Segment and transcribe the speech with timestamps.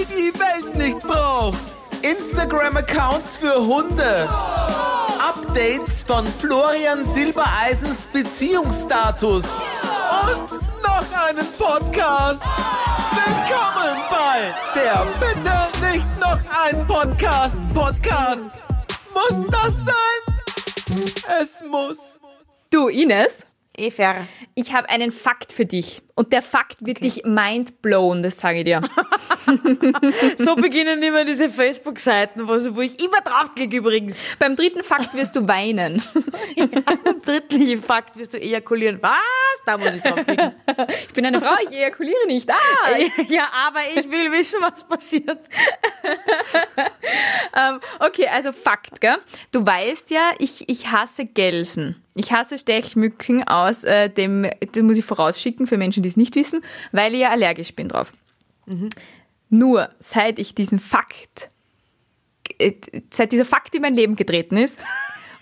[0.00, 1.76] die die Welt nicht braucht.
[2.02, 4.28] Instagram-Accounts für Hunde.
[5.18, 9.44] Updates von Florian Silbereisens Beziehungsstatus.
[10.22, 12.42] Und noch einen Podcast.
[13.12, 17.58] Willkommen bei der Bitte nicht noch ein Podcast.
[17.74, 18.46] Podcast.
[19.12, 21.14] Muss das sein?
[21.40, 22.20] Es muss.
[22.70, 23.44] Du, Ines,
[23.76, 24.22] Efer.
[24.54, 26.02] ich habe einen Fakt für dich.
[26.14, 28.80] Und der Fakt wird dich mindblown, das sage ich dir.
[30.36, 34.18] So beginnen immer diese Facebook-Seiten, wo, wo ich immer draufklicke übrigens.
[34.38, 36.02] Beim dritten Fakt wirst du weinen.
[36.56, 38.98] Am dritten Fakt wirst du ejakulieren.
[39.02, 39.12] Was?
[39.66, 40.54] Da muss ich draufklicken.
[40.88, 42.50] Ich bin eine Frau, ich ejakuliere nicht.
[42.50, 42.96] Ah!
[43.28, 45.38] ja, aber ich will wissen, was passiert.
[47.56, 49.16] Ähm, okay, also Fakt, gell?
[49.50, 52.02] Du weißt ja, ich, ich hasse Gelsen.
[52.14, 56.36] Ich hasse Stechmücken aus äh, dem, das muss ich vorausschicken für Menschen, die es nicht
[56.36, 58.12] wissen, weil ich ja allergisch bin drauf.
[59.50, 61.48] Nur seit ich diesen Fakt,
[62.58, 62.72] äh,
[63.12, 64.78] seit dieser Fakt in mein Leben getreten ist,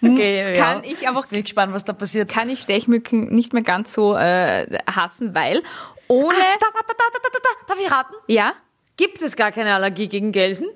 [0.00, 0.90] Okay, kann ja.
[0.92, 2.30] ich einfach Bin gespannt, was da passiert.
[2.30, 5.60] kann ich Stechmücken nicht mehr ganz so äh, hassen, weil
[6.06, 8.14] ohne Ah, da, da, da, da, da, da, darf ich raten?
[8.28, 8.54] ja
[8.96, 10.68] Gibt es gar keine Allergie gegen Gelsen?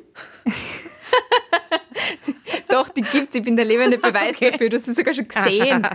[2.73, 3.35] doch die gibt's.
[3.37, 4.51] Ich bin der lebende Beweis Okay.
[4.53, 4.69] dafür.
[4.69, 5.87] Du hast es sogar schon gesehen.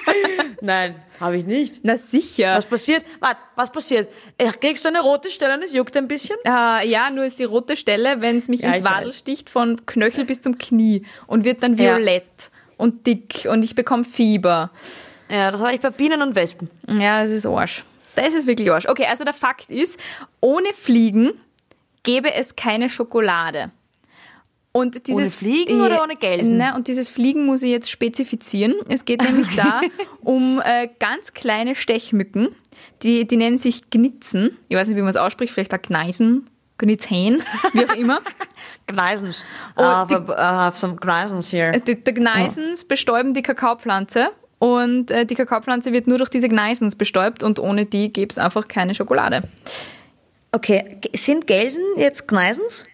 [0.60, 1.80] Nein, habe ich nicht.
[1.82, 2.56] Na sicher.
[2.56, 3.04] Was passiert?
[3.20, 4.08] Warte, was passiert?
[4.38, 6.36] Äh, Kriegst du eine rote Stelle und es juckt ein bisschen?
[6.44, 9.18] Äh, ja, nur ist die rote Stelle, wenn es mich Ja, ins Wadel weiß.
[9.18, 11.96] sticht, von Knöchel bis zum Knie und wird dann Ja.
[11.96, 14.70] violett und dick und ich bekomme Fieber.
[15.28, 16.68] Ja, das habe ich bei Bienen und Wespen.
[16.88, 17.84] Ja, es ist Arsch.
[18.16, 18.86] Da ist es wirklich Arsch.
[18.86, 19.98] Okay, also der Fakt ist,
[20.40, 21.32] ohne Fliegen
[22.02, 23.70] gäbe es keine Schokolade.
[24.72, 26.56] Und dieses Fliegen oder ohne Gelsen?
[26.56, 28.74] Ne, und dieses Fliegen muss ich jetzt spezifizieren.
[28.88, 29.80] Es geht nämlich da
[30.20, 32.54] um äh, ganz kleine Stechmücken,
[33.02, 34.56] die, die nennen sich Gnitzen.
[34.68, 38.20] Ich weiß nicht, wie man es ausspricht, vielleicht auch Gneisen, Gnitzhähn, wie auch immer.
[38.86, 39.44] Gneisens.
[39.76, 41.72] Oh, I have, die- a, I have some Gneisens here.
[41.80, 44.28] Die, die Gneisens bestäuben die Kakaopflanze
[44.60, 48.38] und äh, die Kakaopflanze wird nur durch diese Gneisens bestäubt und ohne die gäbe es
[48.38, 49.42] einfach keine Schokolade.
[50.52, 52.84] Okay, sind Gelsen jetzt Gneisens?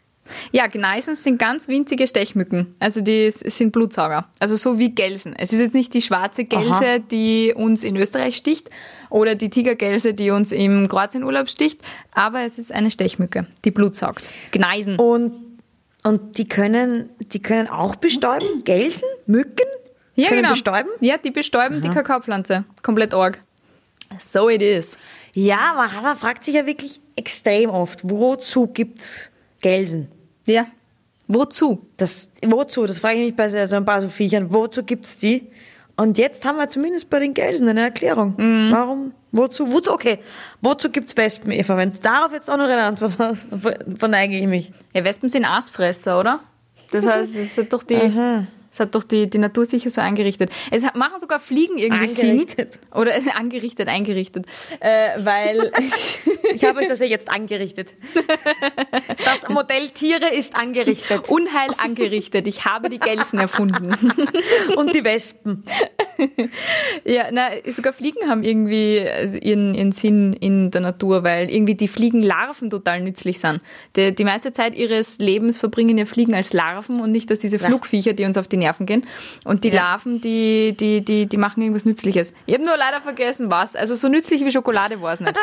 [0.53, 2.75] Ja, Gneisens sind ganz winzige Stechmücken.
[2.79, 4.29] Also die sind Blutsauger.
[4.39, 5.35] Also so wie Gelsen.
[5.37, 6.99] Es ist jetzt nicht die schwarze Gelse, Aha.
[6.99, 8.71] die uns in Österreich sticht
[9.11, 11.81] oder die Tigergelse, die uns im Kroatienurlaub sticht,
[12.13, 14.25] aber es ist eine Stechmücke, die Blut saugt.
[14.53, 14.97] Gneisen.
[14.97, 15.59] Und,
[16.05, 18.65] und die können, die können auch bestäuben?
[18.65, 19.05] Gelsen?
[19.27, 19.67] Mücken?
[20.17, 20.55] ja, können genau.
[20.55, 20.91] bestäuben?
[21.01, 22.65] Ja, die bestäuben die Kakaopflanze.
[22.83, 23.39] Komplett arg.
[24.19, 24.97] So it is.
[25.35, 30.09] Ja, man, man fragt sich ja wirklich extrem oft, wozu gibt's Gelsen?
[30.47, 30.67] Ja.
[31.29, 31.87] Wozu?
[31.97, 32.87] Das, wozu?
[32.87, 34.53] Das frage ich mich bei so ein paar so Viechern.
[34.53, 35.49] Wozu gibt's die?
[35.97, 38.35] Und jetzt haben wir zumindest bei den Gelsen eine Erklärung.
[38.37, 38.71] Mhm.
[38.73, 39.13] Warum?
[39.33, 39.73] Wozu?
[39.73, 39.93] Wozu?
[39.93, 40.19] Okay.
[40.61, 41.77] Wozu gibt's Wespen, Eva?
[41.77, 43.49] Wenn du darauf jetzt auch noch eine Antwort hast,
[43.99, 44.73] verneige ich mich.
[44.95, 46.41] Ja, Wespen sind Aasfresser, oder?
[46.93, 48.47] Das heißt, das hat doch die,
[48.77, 50.51] das hat doch die, die Natur sicher so eingerichtet.
[50.71, 52.73] Es hat- machen sogar Fliegen irgendwie Angerichtet.
[52.75, 52.83] Sinn.
[52.95, 54.47] Oder ist angerichtet, eingerichtet.
[54.81, 55.73] Äh, weil,
[56.55, 57.95] Ich habe euch das ja jetzt angerichtet.
[59.25, 61.29] Das Modell Tiere ist angerichtet.
[61.29, 62.47] Unheil angerichtet.
[62.47, 63.95] Ich habe die Gelsen erfunden.
[64.77, 65.65] Und die Wespen.
[67.05, 71.75] Ja, na, sogar Fliegen haben irgendwie äh, ihren, ihren Sinn in der Natur, weil irgendwie
[71.75, 73.61] die Fliegenlarven total nützlich sind.
[73.97, 77.59] Die, die meiste Zeit ihres Lebens verbringen ja Fliegen als Larven und nicht als diese
[77.59, 79.07] Flugviecher, die uns auf die Nerven gehen.
[79.45, 79.83] Und die Ja.
[79.83, 82.35] Larven, die, die, die, die machen irgendwas Nützliches.
[82.47, 83.77] Ich habe nur leider vergessen, was.
[83.77, 85.37] Also so nützlich wie Schokolade war es nicht.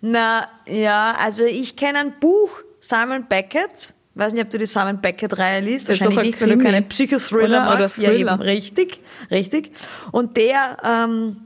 [0.00, 2.50] Na, ja, also ich kenne ein Buch,
[2.80, 3.94] Simon Beckett.
[4.14, 5.88] Weiß nicht, ob du die Simon Beckett-Reihe liest.
[5.88, 6.64] Das Wahrscheinlich ein nicht, wenn du Krimi.
[6.64, 7.98] keine Psychothriller Oder- oder magst.
[7.98, 8.32] Ja, Thriller.
[8.34, 9.00] eben, richtig,
[9.30, 9.72] richtig.
[10.10, 11.36] Und der ähm,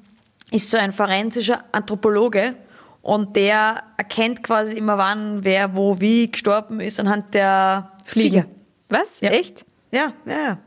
[0.52, 2.54] ist so ein forensischer Anthropologe
[3.02, 8.47] und der erkennt quasi immer, wann, wer, wo, wie gestorben ist anhand der Fliege.
[8.91, 9.21] Was?
[9.21, 9.31] Ja.
[9.31, 9.65] Echt?
[9.93, 10.59] Ja, ja, ja.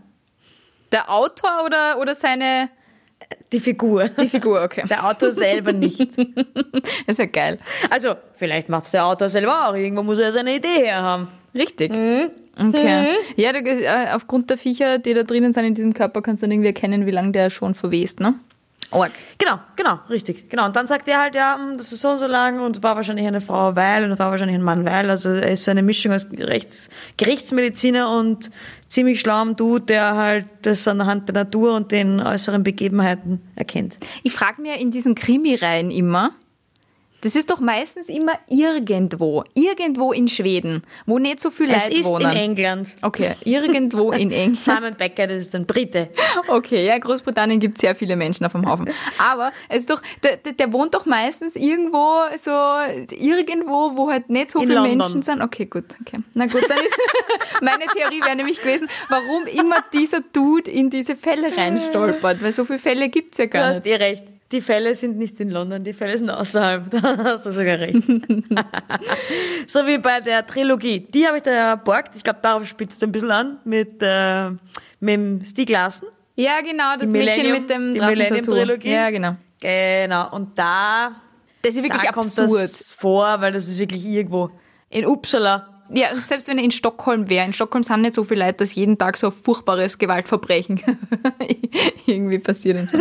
[0.91, 2.69] Der Autor oder, oder seine...
[3.51, 4.09] Die Figur.
[4.09, 4.83] Die Figur, okay.
[4.89, 5.99] Der Autor selber nicht.
[7.07, 7.59] Das wäre geil.
[7.89, 9.75] Also, vielleicht macht der Autor selber auch.
[9.75, 11.27] Irgendwo muss er ja seine Idee her haben.
[11.53, 11.91] Richtig.
[11.91, 13.15] Okay.
[13.35, 16.45] Ja, du, äh, aufgrund der Viecher, die da drinnen sind in diesem Körper, kannst du
[16.45, 18.35] dann irgendwie erkennen, wie lange der schon verwest, ne?
[18.93, 19.11] Org.
[19.37, 20.49] Genau, genau, richtig.
[20.49, 20.65] Genau.
[20.65, 22.83] Und dann sagt er halt, ja, hm, das ist so und so lang und es
[22.83, 25.09] war wahrscheinlich eine Frau, weil und es war wahrscheinlich ein Mann, weil.
[25.09, 28.51] Also er ist so eine Mischung aus Rechts, Gerichtsmediziner und
[28.87, 33.97] ziemlich schlauem Dude, der halt das anhand der Natur und den äußeren Begebenheiten erkennt.
[34.23, 36.31] Ich frage mir in diesen Krimireihen immer,
[37.23, 39.43] Das ist doch meistens immer irgendwo.
[39.53, 42.31] Irgendwo in Schweden, wo nicht so viele Es Leute ist wohnen.
[42.31, 42.89] in England.
[43.01, 44.57] Okay, irgendwo in England.
[44.63, 46.09] Simon Becker, das ist ein Brite.
[46.47, 48.89] Okay, ja, Großbritannien gibt es sehr viele Menschen auf dem Haufen.
[49.17, 52.51] Aber es ist doch, der, der, wohnt doch meistens irgendwo, so,
[53.15, 54.97] irgendwo, wo halt nicht so In viele London.
[54.97, 55.41] Menschen sind.
[55.41, 56.17] Okay, gut, okay.
[56.33, 56.95] Na gut, dann ist,
[57.61, 62.65] meine Theorie wäre nämlich gewesen, warum immer dieser Dude in diese Fälle reinstolpert, weil so
[62.65, 63.93] viele Fälle gibt's ja Du gar hast nicht.
[63.93, 64.23] eh recht.
[64.53, 66.91] Die Fälle sind nicht in London, die Fälle sind außerhalb.
[67.01, 67.95] Da hast du sogar recht.
[69.67, 70.99] so wie bei der Trilogie.
[70.99, 72.15] Die habe ich da ja borgt.
[72.15, 74.51] Ich glaube, darauf spitzt du ein bisschen an mit, äh,
[74.99, 76.07] mit dem Stieg Larsen.
[76.35, 77.99] Ja, genau, das Mädchen mit dem die.
[77.99, 78.91] Millennium-Trilogie.
[78.91, 79.37] Ja, genau.
[79.59, 80.29] Genau.
[80.35, 81.15] Und da,
[81.63, 82.51] Das ist wirklich da kommt absurd.
[82.51, 84.51] das vor, weil das ist wirklich irgendwo.
[84.91, 85.72] In Uppsala.
[85.93, 88.75] Ja, selbst wenn er in Stockholm wäre, in Stockholm sind nicht so viele Leute, dass
[88.75, 90.81] jeden Tag so ein furchtbares Gewaltverbrechen
[92.05, 92.97] irgendwie passiert und so.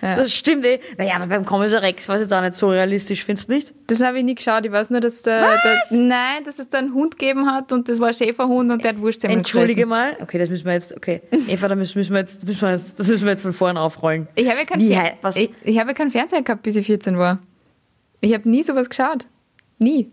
[0.00, 0.80] Das stimmt eh.
[0.96, 3.74] Naja, aber beim Kommissar Rex war es jetzt auch nicht so realistisch, findest du nicht?
[3.88, 4.64] Das habe ich nie geschaut.
[4.64, 7.88] Ich weiß nur, dass der, der nein, dass es da einen Hund gegeben hat und
[7.88, 9.88] das war ein Schäferhund und der hat Wurstsemmel Entschuldige gefressen.
[9.88, 10.16] mal.
[10.20, 11.22] Okay, das müssen wir jetzt, okay.
[11.48, 13.76] Eva, da müssen müssen wir jetzt, müssen wir jetzt, das müssen wir jetzt von vorn
[13.76, 14.28] aufrollen.
[14.34, 15.36] Ich habe ja keinen Wie was?
[15.36, 17.40] ich, ich habe ja keinen Fernseher gehabt, bis ich 14 war.
[18.20, 19.26] Ich habe nie sowas geschaut.
[19.78, 20.08] Nie.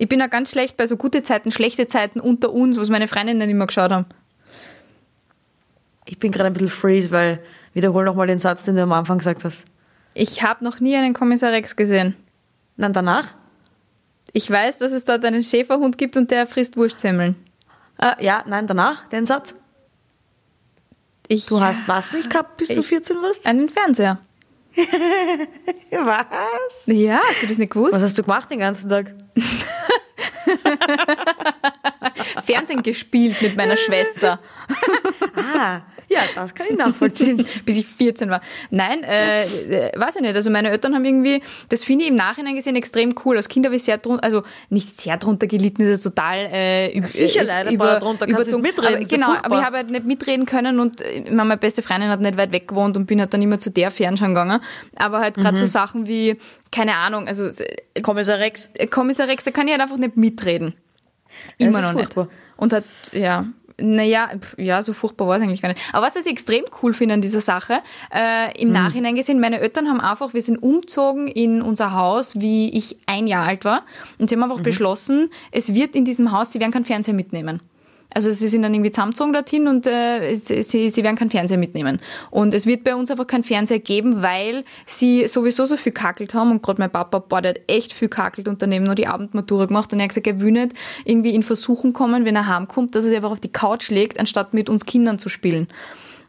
[0.00, 3.08] Ich bin auch ganz schlecht bei so gute Zeiten, schlechte Zeiten unter uns, was meine
[3.08, 4.06] Freundinnen immer geschaut haben.
[6.06, 7.42] Ich bin gerade ein bisschen freeze, weil
[7.74, 9.64] wiederhol noch mal den Satz, den du am Anfang gesagt hast.
[10.14, 12.14] Ich habe noch nie einen Kommissar Rex gesehen.
[12.76, 13.34] Dann danach?
[14.32, 17.34] Ich weiß, dass es dort einen Schäferhund gibt und der frisst Wurstsemmeln.
[18.00, 19.54] Äh, ja, nein, danach, den Satz.
[21.26, 23.46] Ich Du hast was nicht gehabt, bis du Ich- 14 warst?
[23.46, 24.18] einen Fernseher.
[25.90, 26.86] Was?
[26.86, 27.94] Ja, hast du das nicht gewusst?
[27.94, 29.14] Was hast du gemacht den ganzen Tag?
[32.44, 34.40] Fernsehen gespielt mit meiner Schwester,
[35.54, 35.80] Ah,
[36.10, 37.46] ja, das kann ich nachvollziehen.
[37.66, 38.40] bis ich 14 war.
[38.70, 40.34] Nein, äh, äh, weiß ich nicht.
[40.34, 43.36] Also meine Eltern haben irgendwie, das finde ich im Nachhinein gesehen extrem cool.
[43.36, 46.98] Als Kind habe ich sehr drunter, also nicht sehr drunter gelitten, ist ja total äh,
[46.98, 48.62] üb- sicher leider, aber drunter kannst du überzogen.
[48.62, 49.44] nicht mitreden, Aber, genau, furchtbar.
[49.50, 52.52] aber ich habe halt nicht mitreden können und äh, meine beste Freundin hat nicht weit
[52.52, 54.60] weg gewohnt und bin halt dann immer zu der Fernschauen gegangen.
[54.96, 55.68] Aber halt gerade so Mhm.
[55.68, 56.38] Sachen wie,
[56.72, 58.70] keine Ahnung, also äh, Kommissar Rex.
[58.90, 60.74] Kommissar Rex, da kann ich halt einfach nicht mitreden.
[61.58, 62.14] Immer noch ist nicht.
[62.14, 62.28] furchtbar.
[62.56, 63.44] Und hat, ja,
[63.80, 65.80] naja, ja, so furchtbar war es eigentlich gar nicht.
[65.92, 67.78] Aber was ich extrem cool finde an dieser Sache,
[68.12, 68.52] äh, Mhm.
[68.58, 72.96] im Nachhinein gesehen, meine Eltern haben einfach, wir sind umgezogen in unser Haus, wie ich
[73.06, 73.82] ein Jahr alt war.
[74.18, 74.50] Und sie haben Mhm.
[74.50, 77.60] einfach beschlossen, es wird in diesem Haus, sie werden keinen Fernseher mitnehmen.
[78.18, 82.00] Also sie sind dann irgendwie zusammengezogen dorthin und äh, sie, sie werden keinen Fernseher mitnehmen.
[82.32, 86.34] Und es wird bei uns einfach keinen Fernseher geben, weil sie sowieso so viel kackelt
[86.34, 86.50] haben.
[86.50, 89.66] Und gerade mein Papa, boah, der hat echt viel kackelt und daneben nur die Abendmatura
[89.66, 89.92] gemacht.
[89.92, 90.72] Und er hat gesagt, er will nicht
[91.04, 94.18] irgendwie in Versuchen kommen, wenn er heimkommt, dass er sich einfach auf die Couch legt,
[94.18, 95.68] anstatt mit uns Kindern zu spielen.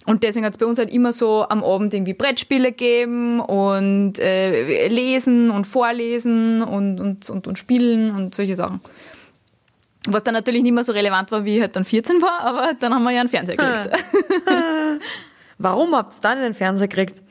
[0.06, 4.20] Und deswegen hat es bei uns halt immer so am Abend irgendwie Brettspiele gegeben und
[4.20, 8.80] äh, lesen und vorlesen und, und, und, und spielen und solche Sachen.
[10.08, 12.72] Was dann natürlich nicht mehr so relevant war, wie ich halt dann 14 war, aber
[12.80, 13.90] dann haben wir ja einen Fernseher gekriegt.
[15.58, 17.22] Warum habt ihr dann einen Fernseher gekriegt?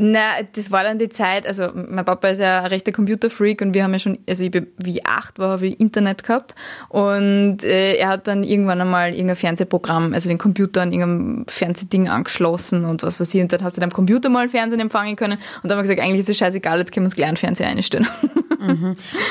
[0.00, 3.74] Na, das war dann die Zeit, also mein Papa ist ja ein rechter Computerfreak und
[3.74, 6.54] wir haben ja schon, also ich, bin- wie acht war, habe ich Internet gehabt
[6.88, 12.08] und äh, er hat dann irgendwann einmal irgendein Fernsehprogramm, also den Computer an irgendeinem Fernsehding
[12.08, 15.64] angeschlossen und was ich und dann hast du am Computer mal Fernsehen empfangen können und
[15.64, 17.66] dann haben wir gesagt, eigentlich ist es scheißegal, jetzt können wir uns gleich einen Fernseher
[17.66, 18.06] einstellen.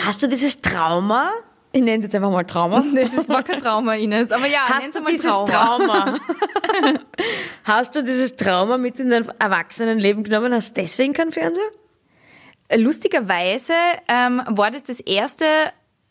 [0.06, 1.30] Hast du dieses Trauma?
[1.72, 2.84] Ich nenne es jetzt einfach mal Trauma.
[2.96, 6.18] Das ist war kein Trauma, Ines, aber ja, Hast du dieses Trauma?
[7.64, 10.54] hast du dieses Trauma mit in dein Erwachsenenleben genommen?
[10.54, 11.72] Hast deswegen keinen Fernseher?
[12.76, 13.74] Lustigerweise
[14.08, 15.46] ähm, war das das erste,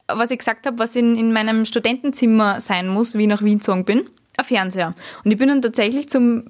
[0.09, 3.59] was ich gesagt habe, was in, in meinem Studentenzimmer sein muss, wie ich nach Wien
[3.59, 4.09] gezogen bin.
[4.39, 4.95] Ein Fernseher.
[5.25, 6.45] Und ich bin dann tatsächlich zum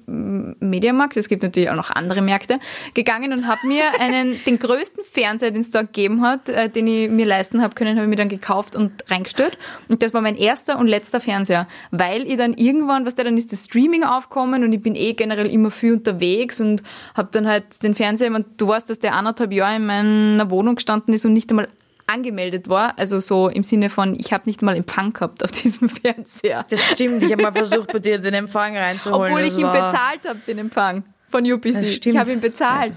[0.59, 2.59] Mediamarkt, es gibt natürlich auch noch andere Märkte,
[2.93, 6.87] gegangen und habe mir einen, den größten Fernseher, den es da gegeben hat, äh, den
[6.87, 9.57] ich mir leisten habe können, habe ich mir dann gekauft und reingestellt.
[9.87, 11.67] Und das war mein erster und letzter Fernseher.
[11.91, 15.13] Weil ich dann irgendwann, was der dann ist, das Streaming aufkommen und ich bin eh
[15.13, 16.83] generell immer viel unterwegs und
[17.15, 20.49] habe dann halt den Fernseher, ich mein, du weißt, dass der anderthalb Jahre in meiner
[20.49, 21.69] Wohnung gestanden ist und nicht einmal
[22.07, 22.97] angemeldet war.
[22.97, 26.65] Also so im Sinne von, ich habe nicht mal Empfang gehabt auf diesem Fernseher.
[26.69, 29.31] Das stimmt, ich habe mal versucht, bei dir den Empfang reinzuholen.
[29.31, 31.73] Obwohl ich ihn bezahlt habe, den Empfang von UPC.
[31.73, 32.93] Das Ich habe ihn bezahlt.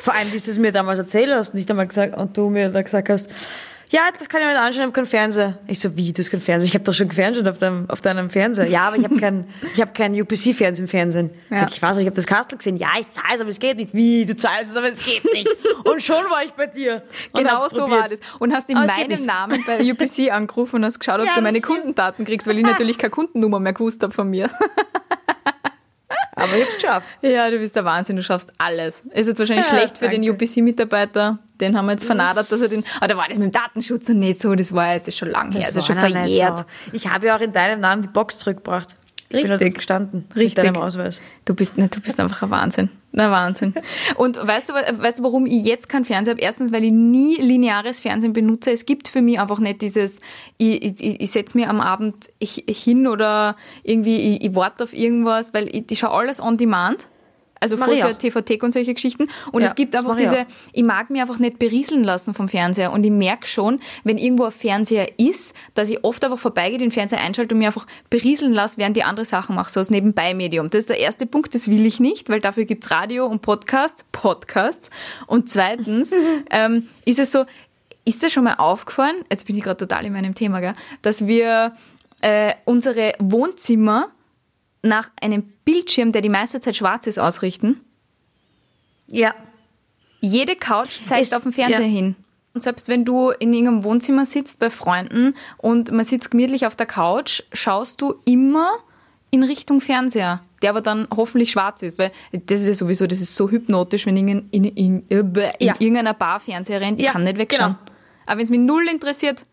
[0.00, 2.70] Vor allem, wie du es mir damals erzählt hast, nicht einmal gesagt, und du mir
[2.70, 3.28] da gesagt hast,
[3.90, 5.58] ja, das kann ich mir nicht anschauen, ich habe keinen Fernseher.
[5.66, 6.68] Ich so, wie, du hast keinen Fernseher?
[6.68, 8.66] Ich habe doch schon gefernseht auf deinem, auf deinem Fernseher.
[8.68, 11.30] Ja, aber ich habe keinen, ich habe keinen UPC-Fernseher im Fernsehen.
[11.46, 11.58] Ich, Ja.
[11.58, 12.76] sag, ich weiß nicht, ich habe das Kastel gesehen.
[12.76, 13.94] Ja, ich zahle es, aber es geht nicht.
[13.94, 15.48] Wie, du zahlst es, aber es geht nicht.
[15.84, 17.02] Und schon war ich bei dir.
[17.34, 18.00] Genau so probiert.
[18.00, 18.20] war das.
[18.38, 19.24] Und hast in Aber meinem.
[19.24, 21.60] Namen bei UPC angerufen und hast geschaut, ob Ja, du meine.
[21.60, 24.50] Kundendaten kriegst, weil ich natürlich keine Kundennummer mehr gewusst habe von mir.
[26.34, 27.08] Aber ich hab's geschafft.
[27.22, 29.02] Ja, du bist der Wahnsinn, du schaffst alles.
[29.12, 30.22] Ist jetzt wahrscheinlich Ja, schlecht für den.
[30.28, 32.84] UPC-Mitarbeiter, Den haben wir jetzt vernadert, dass er den.
[32.98, 35.30] Aber da war das mit dem Datenschutz und nicht so, das war es ist schon
[35.30, 36.58] lang her, also schon verjährt.
[36.58, 36.64] So.
[36.92, 38.94] Ich habe ja auch in deinem Namen die Box zurückgebracht.
[39.30, 39.68] Ich bin ja Richtig.
[39.68, 40.24] dort gestanden.
[40.34, 40.64] Richtig.
[40.64, 41.20] Mit deinem Ausweis.
[41.44, 42.88] Du bist, ne, du bist einfach ein Wahnsinn.
[43.12, 43.74] Na Wahnsinn.
[44.16, 46.40] Und weißt du, weißt du, warum ich jetzt keinen Fernseher habe?
[46.40, 48.70] Erstens, weil ich nie lineares Fernsehen benutze.
[48.70, 50.20] Es gibt für mich einfach nicht dieses,
[50.56, 54.94] ich, ich, ich setze mir am Abend hi- hin oder irgendwie, ich, ich warte auf
[54.94, 57.06] irgendwas, weil ich, ich schaue alles on demand.
[57.60, 58.16] Also voll für.
[58.16, 59.28] TVT und solche Geschichten.
[59.52, 62.48] Und Ja, es gibt das einfach diese, ich mag mich einfach nicht berieseln lassen vom
[62.48, 62.92] Fernseher.
[62.92, 66.90] Und ich merke schon, wenn irgendwo ein Fernseher ist, dass ich oft einfach vorbeigehe, den
[66.90, 70.70] Fernseher einschalte und mir einfach berieseln lasse, während die andere Sachen mache, so als Nebenbei-Medium.
[70.70, 74.04] Das ist der erste Punkt, das will ich nicht, weil dafür gibt's Radio und Podcast,
[74.12, 74.90] Podcasts.
[75.26, 76.12] Und zweitens
[76.50, 77.44] ähm, ist es so,
[78.04, 81.26] ist dir schon mal aufgefallen, jetzt bin ich gerade total in meinem Thema, gell, dass
[81.26, 81.74] wir
[82.20, 84.08] äh, unsere Wohnzimmer
[84.82, 87.80] nach einem Bildschirm, der die meiste Zeit schwarz ist, ausrichten?
[89.06, 89.34] Ja.
[90.20, 91.86] Jede Couch zeigt Es- auf den Fernseher ja.
[91.86, 92.16] hin.
[92.54, 96.74] Und selbst wenn du in irgendeinem Wohnzimmer sitzt bei Freunden und man sitzt gemütlich auf
[96.74, 98.70] der Couch, schaust du immer
[99.30, 103.20] in Richtung Fernseher, der aber dann hoffentlich schwarz ist, weil das ist ja sowieso, das
[103.20, 105.74] ist so hypnotisch, wenn in, in, in, in, in Ja.
[105.78, 107.76] irgendeiner Bar Fernseher rennt, ich Ja, kann nicht wegschauen.
[107.78, 107.92] genau.
[108.26, 109.44] Aber wenn es mich null interessiert,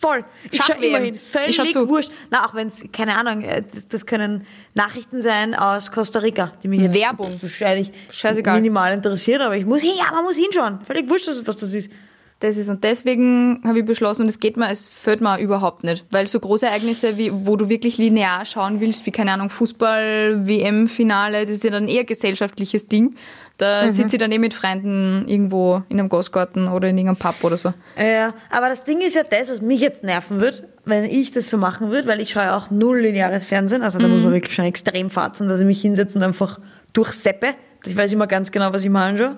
[0.00, 0.24] Voll.
[0.50, 0.88] Ich schaue Schach-WM.
[0.94, 1.14] immer hin.
[1.14, 1.22] Ich
[1.56, 1.88] schau Völlig zu.
[1.88, 2.10] wurscht.
[2.30, 6.52] Na, auch wenn es, keine Ahnung, äh, das, das können Nachrichten sein aus Costa Rica,
[6.62, 7.38] die mich jetzt Werbung.
[7.40, 8.56] wahrscheinlich Scheißegal.
[8.56, 10.80] minimal interessieren, aber ich muss hin, ja, man muss hinschauen.
[10.86, 11.90] Völlig wurscht, was das ist.
[12.40, 15.84] Das ist und deswegen habe ich beschlossen, und es geht mir, es fällt mir überhaupt
[15.84, 19.50] nicht, weil so große Ereignisse, wie, wo du wirklich linear schauen willst, wie keine Ahnung
[19.50, 23.14] Fußball, WM-Finale, das ist ja dann eher gesellschaftliches Ding.
[23.58, 27.44] Da sitze ich dann eh mit Freunden irgendwo in einem Gastgarten oder in irgendeinem Pub
[27.44, 27.74] oder so.
[27.98, 31.50] Ja, aber das Ding ist ja das, was mich jetzt nerven wird, wenn ich das
[31.50, 34.32] so machen würde, weil ich schaue ja auch null lineares Fernsehen, also da muss man
[34.32, 36.58] wirklich schon extrem fatzen, dass ich mich hinsetze und einfach
[36.94, 37.48] durchseppe.
[37.84, 39.36] Ich weiß immer ganz genau, was ich mir anschaue.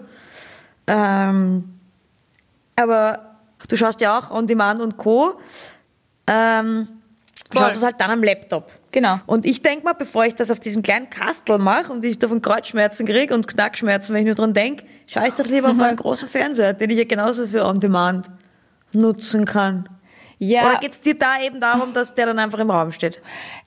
[0.87, 1.65] Ähm,
[2.83, 3.37] aber
[3.69, 5.39] du schaust ja auch On Demand und Co.
[6.27, 6.89] Ähm,
[7.51, 8.71] du schaust es halt dann am Laptop.
[8.93, 9.21] Genau.
[9.27, 12.43] Und ich denk mal, bevor ich das auf diesem kleinen Kastel mache und ich davon
[12.43, 15.97] Kreuzschmerzen kriege und Knackschmerzen, wenn ich nur dran denk, schaue ich doch lieber auf einen
[15.97, 18.31] großen Fernseher, den ich ja genauso für On Demand
[18.93, 19.89] nutzen kann.
[20.39, 23.21] Ja, Oder geht's dir da eben darum, dass der dann einfach im Raum steht?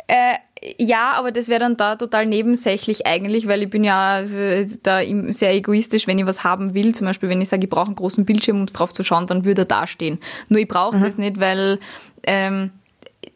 [0.07, 0.35] Äh,
[0.77, 4.99] ja, aber das wäre dann da total nebensächlich eigentlich, weil ich bin ja äh, da
[5.29, 6.93] sehr egoistisch, wenn ich was haben will.
[6.95, 9.27] Zum Beispiel, wenn ich sage, ich brauche einen großen Bildschirm, um es drauf zu schauen,
[9.27, 10.19] dann würde er da stehen.
[10.49, 11.79] Nur ich brauche das nicht, weil
[12.23, 12.71] ähm,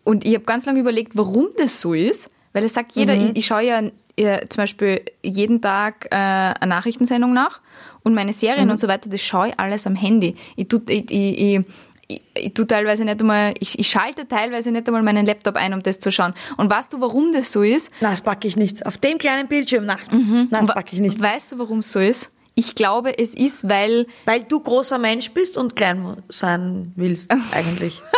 [0.03, 3.36] und ich habe ganz lange überlegt, warum das so ist, weil es sagt jeder, ich,
[3.36, 3.81] ich schaue ja
[4.15, 7.62] äh, zum Beispiel jeden Tag äh, eine Nachrichtensendung nach
[8.03, 10.36] und meine Serien und so weiter, das schaue ich alles am Handy.
[10.55, 11.65] Ich tu, ich, ich, ich,
[12.09, 15.73] ich, ich tu teilweise nicht einmal, ich, ich schalte teilweise nicht einmal meinen Laptop ein,
[15.73, 16.33] um das zu schauen.
[16.57, 17.91] Und weißt du, warum das so ist?
[18.01, 18.85] Na, das packe ich nicht.
[18.85, 21.19] Auf dem kleinen Bildschirm, na, na das Wa- packe ich nicht.
[21.21, 22.29] Weißt du, warum es so ist?
[22.55, 28.01] Ich glaube, es ist, weil Weil du großer Mensch bist und klein sein willst, eigentlich.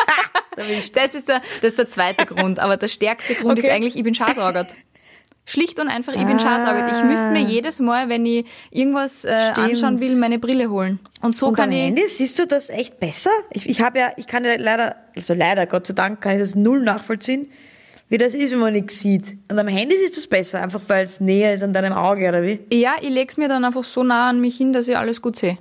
[0.93, 2.59] Das ist der, das ist der zweite Grund.
[2.59, 3.73] Aber der stärkste Grund ist Okay.
[3.73, 4.75] eigentlich, ich bin Schasaugert.
[5.51, 6.39] Schlicht und einfach, ich bin Ah.
[6.39, 6.91] Schasaugert.
[6.95, 10.99] Ich müsste mir jedes Mal, wenn ich irgendwas äh, anschauen will, meine Brille holen.
[11.21, 11.83] Und so und kann am ich.
[11.83, 13.31] Handy siehst du das echt besser?
[13.51, 16.39] Ich, ich habe ja, ich kann ja leider, also leider, Gott sei Dank, kann ich
[16.39, 17.51] das null nachvollziehen,
[18.09, 19.37] wie das ist, wenn man nichts sieht.
[19.49, 22.43] Und am Handy ist es besser, einfach weil es näher ist an deinem Auge, oder
[22.43, 22.59] wie?
[22.71, 25.35] Ja, ich leg's mir dann einfach so nah an mich hin, dass ich alles gut
[25.35, 25.57] sehe.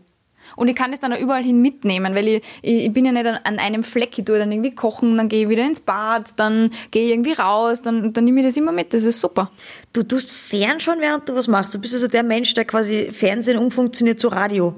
[0.60, 3.24] Und ich kann es dann auch überall hin mitnehmen, weil ich, ich, bin ja nicht
[3.24, 4.18] an, einem Fleck.
[4.18, 7.32] Ich tue dann irgendwie kochen, dann gehe ich wieder ins Bad, dann gehe ich irgendwie
[7.32, 8.92] raus, dann, dann nehme ich das immer mit.
[8.92, 9.50] Das ist super.
[9.94, 11.72] Du tust fernschauen, während du was machst.
[11.72, 14.74] Du bist also der Mensch, der quasi Fernsehen umfunktioniert zu Radio.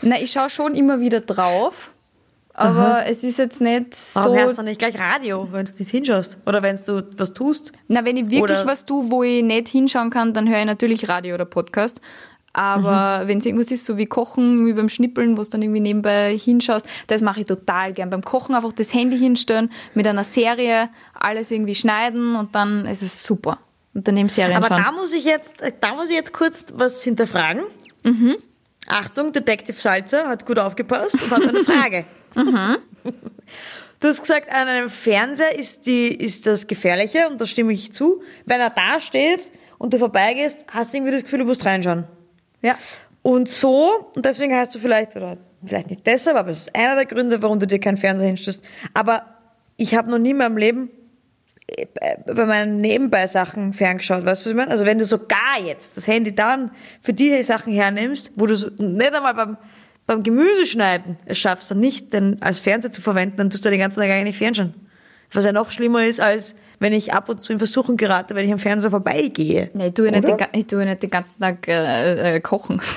[0.00, 1.92] Na, ich schaue schon immer wieder drauf,
[2.52, 4.38] aber es ist jetzt nicht Warum so.
[4.38, 6.36] hörst du dann nicht gleich Radio, wenn du nicht hinschaust?
[6.46, 7.70] Oder wenn du was tust?
[7.86, 10.66] Na, wenn ich wirklich Oder- was tue, wo ich nicht hinschauen kann, dann höre ich
[10.66, 12.00] natürlich Radio oder Podcast.
[12.52, 15.80] Aber wenn es irgendwas ist, so wie Kochen, irgendwie beim Schnippeln, wo du dann irgendwie
[15.80, 18.10] nebenbei hinschaust, das mache ich total gern.
[18.10, 23.02] Beim Kochen einfach das Handy hinstellen, mit einer Serie alles irgendwie schneiden und dann ist
[23.02, 23.58] es super.
[23.94, 24.82] Und daneben Serien Aber schauen.
[24.84, 27.62] da muss ich jetzt, da muss ich jetzt kurz was hinterfragen.
[28.88, 32.04] Achtung, Detective Salzer hat gut aufgepasst und hat eine Frage.
[34.00, 37.92] Du hast gesagt, an einem Fernseher ist, die, ist das Gefährliche und da stimme ich
[37.92, 38.20] zu.
[38.46, 42.02] Wenn er da steht und du vorbeigehst, hast du irgendwie das Gefühl, du musst reinschauen.
[42.62, 42.76] Ja.
[43.22, 46.96] Und so, und deswegen hast du vielleicht, oder vielleicht nicht deshalb, aber es ist einer
[46.96, 48.64] der Gründe, warum du dir keinen Fernseher hinstellst.
[48.94, 49.24] Aber
[49.76, 50.90] ich habe noch nie in meinem Leben
[51.68, 51.86] äh,
[52.26, 54.70] bei meinen Nebenbei-Sachen ferngeschaut, weißt du, was ich meine?
[54.70, 58.68] Also wenn du sogar jetzt das Handy dann für die Sachen hernimmst, wo du so,
[58.78, 59.56] nicht einmal beim,
[60.06, 63.78] beim Gemüseschneiden es schaffst, dann nicht den als Fernseher zu verwenden, dann tust du den
[63.78, 64.74] ganzen Tag eigentlich fernschauen.
[65.32, 68.44] Was ja noch schlimmer ist, als wenn ich ab und zu in Versuchung gerate, wenn
[68.44, 69.70] ich am Fernseher vorbeigehe.
[69.72, 72.82] Nee, ich tue ja nicht, den, ich tue nicht den ganzen Tag äh, äh, kochen.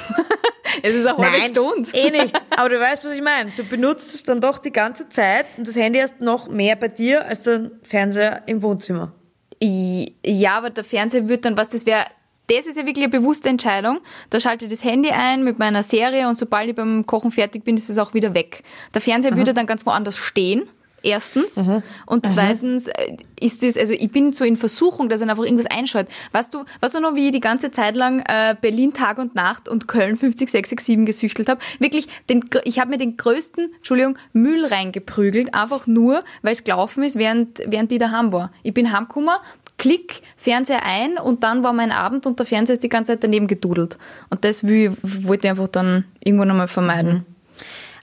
[0.83, 1.89] Es ist eine halbe Nein, Stunde.
[1.93, 2.35] eh nicht.
[2.49, 3.51] Aber du weißt, was ich meine.
[3.55, 6.89] Du benutzt es dann doch die ganze Zeit und das Handy hast noch mehr bei
[6.89, 9.13] dir als der Fernseher im Wohnzimmer.
[9.61, 12.03] Ja, aber der Fernseher wird dann, was das wäre,
[12.47, 13.99] das ist ja wirklich eine bewusste Entscheidung.
[14.31, 17.63] Da schalte ich das Handy ein mit meiner Serie und sobald ich beim Kochen fertig
[17.63, 18.63] bin, ist es auch wieder weg.
[18.93, 20.67] Der Fernseher würde dann ganz woanders stehen.
[21.05, 21.63] Erstens.
[22.07, 25.67] Und zweitens äh, ist es, also ich bin so in Versuchung, dass er einfach irgendwas
[25.67, 26.07] einschaut.
[26.31, 29.35] Weißt du, weißt du noch, wie ich die ganze Zeit lang äh, Berlin Tag und
[29.35, 31.63] Nacht und Köln 50667 gesüchtelt habe?
[31.77, 37.03] Wirklich, den, ich habe mir den größten, Entschuldigung, Müll reingeprügelt, einfach nur, weil es gelaufen
[37.03, 38.51] ist, während, während die daheim war.
[38.63, 39.35] Ich bin heimgekommen,
[39.77, 43.23] klick, Fernseher ein und dann war mein Abend und der Fernseher ist die ganze Zeit
[43.23, 43.99] daneben gedudelt.
[44.31, 47.25] Und das will, wollte ich einfach dann irgendwann einmal vermeiden.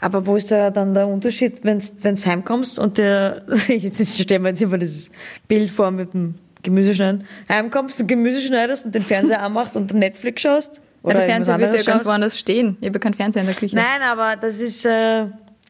[0.03, 4.49] Aber wo ist da dann der Unterschied, wenn du heimkommst und der, jetzt stellen wir
[4.49, 5.13] jetzt immer dieses
[5.47, 10.43] Bild vor mit dem Gemüseschneiden, heimkommst und Gemüse schneidest und den Fernseher anmachst und Netflix
[10.43, 10.81] schaust?
[11.05, 12.07] Ja, der Fernseher wird ja anderes ganz schaust?
[12.07, 12.77] woanders stehen.
[12.81, 13.77] Ich habe keinen Fernseher in der Küche.
[13.77, 15.27] Nein, aber das ist, äh,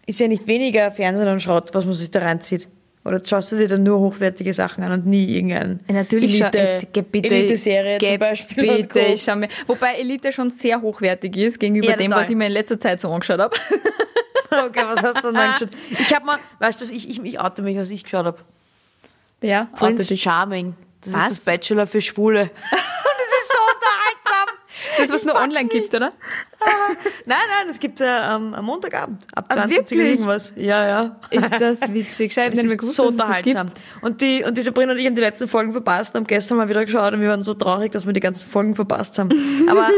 [0.07, 2.69] ist ja nicht weniger Fernsehen und Schrott, was man sich da reinzieht.
[3.05, 6.79] Oder schaust du dir dann nur hochwertige Sachen an und nie irgendein Ja, Natürlich Elite,
[6.95, 7.03] schon.
[7.03, 8.83] Äh, bitte, Elite-Serie zum Beispiel.
[8.83, 9.49] Bitte, ich schau mir.
[9.67, 13.01] Wobei Elite schon sehr hochwertig ist gegenüber Ja, dem, was ich mir in letzter Zeit
[13.01, 13.57] so angeschaut habe.
[14.55, 15.71] Okay, was hast du denn dann geschaut?
[15.91, 18.39] Ich hab mal, weißt du, ich, ich, ich oute mich, was ich geschaut habe.
[19.43, 20.15] Ja, Prince.
[20.15, 20.75] Charming.
[21.01, 21.23] Das Was?
[21.23, 22.43] ist das Bachelor für Schwule.
[22.43, 24.59] Und das ist so unterhaltsam.
[24.99, 25.73] Das, was Ich nur online nicht.
[25.73, 26.13] gibt, oder?
[27.27, 29.23] Nein, nein, das gibt's ja ähm, am Montagabend.
[29.35, 30.53] Ab Ah, 20 Uhr irgendwas.
[30.57, 31.17] Ja, ja.
[31.31, 32.35] Ist das witzig?
[32.37, 33.67] Nicht mehr ist gewusst, so es unterhaltsam.
[33.69, 33.81] gibt.
[34.03, 36.69] Und, die, und die Sabrina und ich haben die letzten Folgen verpasst, haben gestern mal
[36.69, 39.31] wieder geschaut und wir waren so traurig, dass wir die ganzen Folgen verpasst haben.
[39.69, 39.93] Aber Aber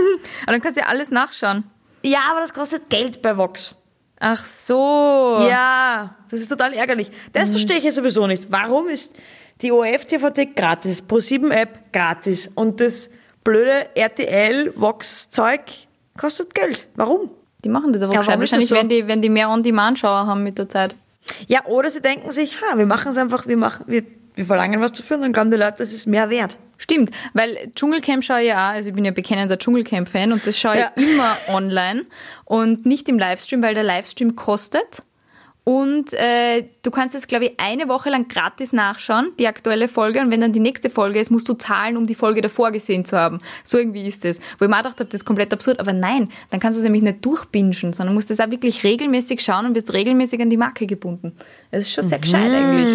[0.47, 1.65] dann kannst du ja alles nachschauen.
[2.03, 3.75] ja, aber das kostet Geld bei Vox.
[4.21, 5.47] Ach so.
[5.49, 7.11] Ja, das ist total ärgerlich.
[7.33, 8.47] Das verstehe ich ja sowieso nicht.
[8.51, 9.13] Warum ist
[9.61, 13.11] die ORF-TVT gratis, Pro7-App gratis und das
[13.45, 15.61] blöde RTL-Vox-Zeug
[16.19, 16.89] kostet Geld?
[16.97, 17.31] Warum?
[17.65, 18.39] Die machen das aber Ja, gescheit.
[18.39, 18.75] Wahrscheinlich so?
[18.75, 20.95] werden, die, werden die mehr On-Demand-Schauer haben mit der Zeit.
[21.49, 24.03] Ja, oder sie denken sich, ha, wir machen es einfach, wir machen, wir,
[24.35, 26.59] wir verlangen was dafür und dann glauben die Leute, das ist mehr wert.
[26.77, 30.59] Stimmt, weil Dschungelcamp schaue ich ja auch, also ich bin ja bekennender Dschungelcamp-Fan und das
[30.59, 30.93] schaue Ja.
[30.97, 32.03] ich immer online
[32.45, 35.01] und nicht im Livestream, weil der Livestream kostet.
[35.67, 40.21] Und äh, du kannst es, glaube ich, eine Woche lang gratis nachschauen, die aktuelle Folge.
[40.21, 43.07] Und wenn dann die nächste Folge ist, musst du zahlen, um die Folge davor gesehen
[43.07, 43.39] zu haben.
[43.65, 44.41] So irgendwie ist es.
[44.59, 45.81] Wo ich mir auch gedacht habe, das ist komplett absurd.
[45.81, 49.41] Aber nein, dann kannst du es nämlich nicht durchbingen, sondern musst es auch wirklich regelmäßig
[49.41, 51.33] schauen und wirst regelmäßig an die Marke gebunden.
[51.71, 52.91] Das ist schon sehr gescheit eigentlich.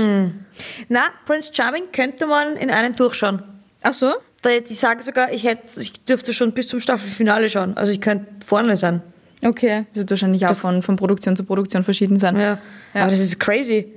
[0.89, 3.41] Na, Prince Charming könnte man in einen durchschauen.
[3.81, 4.13] Ach so?
[4.43, 7.75] Da- Ich sage sogar, ich hätte, ich dürfte schon bis zum Staffelfinale schauen.
[7.77, 9.01] Also ich könnte vorne sein.
[9.43, 9.85] Okay.
[9.93, 12.35] Das wird wahrscheinlich auch von, von Produktion zu Produktion verschieden sein.
[12.35, 12.59] Ja.
[12.93, 13.01] Ja.
[13.01, 13.93] Aber das ist crazy.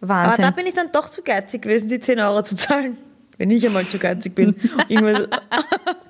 [0.00, 0.44] Aber Wahnsinn.
[0.44, 2.98] da bin ich dann doch zu geizig gewesen, die 10 Euro zu zahlen.
[3.38, 4.54] Wenn ich einmal zu geizig bin.
[4.88, 5.28] Irgendwas,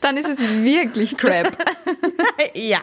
[0.00, 1.56] Dann ist es wirklich Crap.
[2.54, 2.80] ja.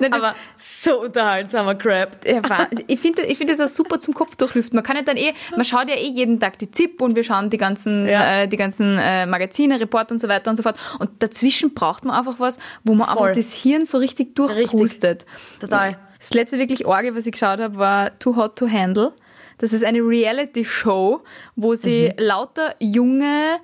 [0.00, 2.26] Nein, Aber so unterhaltsamer Crap.
[2.26, 2.40] Ja,
[2.86, 4.76] ich finde ich finde das auch super zum Kopf durchlüften.
[4.76, 7.24] Man kann ja dann eh, man schaut ja eh jeden Tag die ZIP und wir
[7.24, 8.42] schauen die ganzen, Ja.
[8.42, 10.78] äh, die ganzen äh, Magazine, Reporter und so weiter und so fort.
[10.98, 13.18] Und dazwischen braucht man einfach was, wo man Voll.
[13.28, 15.26] einfach das Hirn so richtig durchpustet.
[15.60, 15.96] Total.
[16.18, 19.12] Das letzte wirklich Orge, was ich geschaut habe, war Too Hot to Handle.
[19.58, 21.22] Das ist eine Reality-Show,
[21.54, 22.24] wo sie Mhm.
[22.24, 23.58] lauter junge,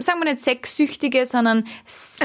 [0.00, 1.64] sagen wir nicht sexsüchtige, sondern.
[1.86, 2.24] Se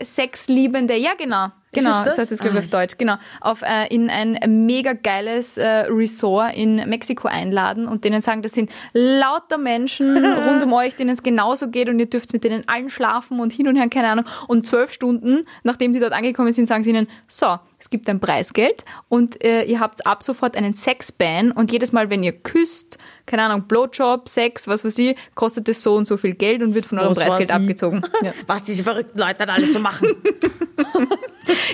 [0.00, 2.16] sexliebende, ja genau, genau, das?
[2.16, 2.64] so heißt das glaube ich Ah.
[2.64, 8.04] auf Deutsch, genau, auf, äh, in ein mega geiles äh, Resort in Mexiko einladen und
[8.04, 12.06] denen sagen, das sind lauter Menschen rund um euch, denen es genauso geht und ihr
[12.06, 14.24] dürft mit denen allen schlafen und hin und her, keine Ahnung.
[14.48, 18.20] Und zwölf Stunden, nachdem die dort angekommen sind, sagen sie ihnen, so, es gibt ein
[18.20, 22.96] Preisgeld und äh, ihr habt ab sofort einen Sexban und jedes Mal, wenn ihr küsst,
[23.26, 26.76] keine Ahnung, Blowjob, Sex, was weiß ich, kostet es so und so viel Geld und
[26.76, 28.02] wird von eurem Was Preisgeld abgezogen.
[28.22, 28.32] Ja.
[28.46, 30.08] Was diese verrückten Leute dann alles so machen.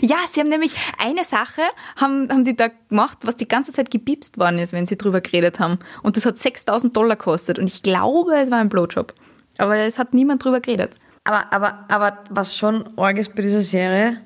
[0.01, 1.61] Ja, sie haben nämlich eine Sache,
[1.97, 5.21] haben, haben die da gemacht, was die ganze Zeit gepiepst worden ist, wenn sie drüber
[5.21, 5.79] geredet haben.
[6.03, 7.59] Und das hat 6000 Dollar gekostet.
[7.59, 9.13] Und ich glaube, es war ein Blowjob.
[9.59, 10.93] Aber es hat niemand drüber geredet.
[11.25, 14.23] Aber, aber, aber was schon arg ist bei dieser Serie,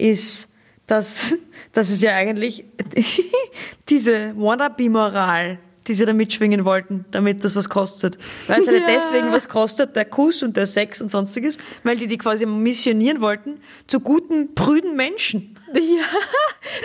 [0.00, 0.48] ist,
[0.86, 1.36] dass,
[1.72, 2.64] dass es ja eigentlich
[3.88, 8.18] diese Wannabe-Moral, die sie da mitschwingen wollten, damit das was kostet.
[8.46, 8.86] Weil es ja Ja.
[8.86, 13.20] deswegen was kostet, der Kuss und der Sex und sonstiges, weil die die quasi missionieren
[13.20, 15.56] wollten zu guten, prüden Menschen.
[15.72, 16.02] Ja,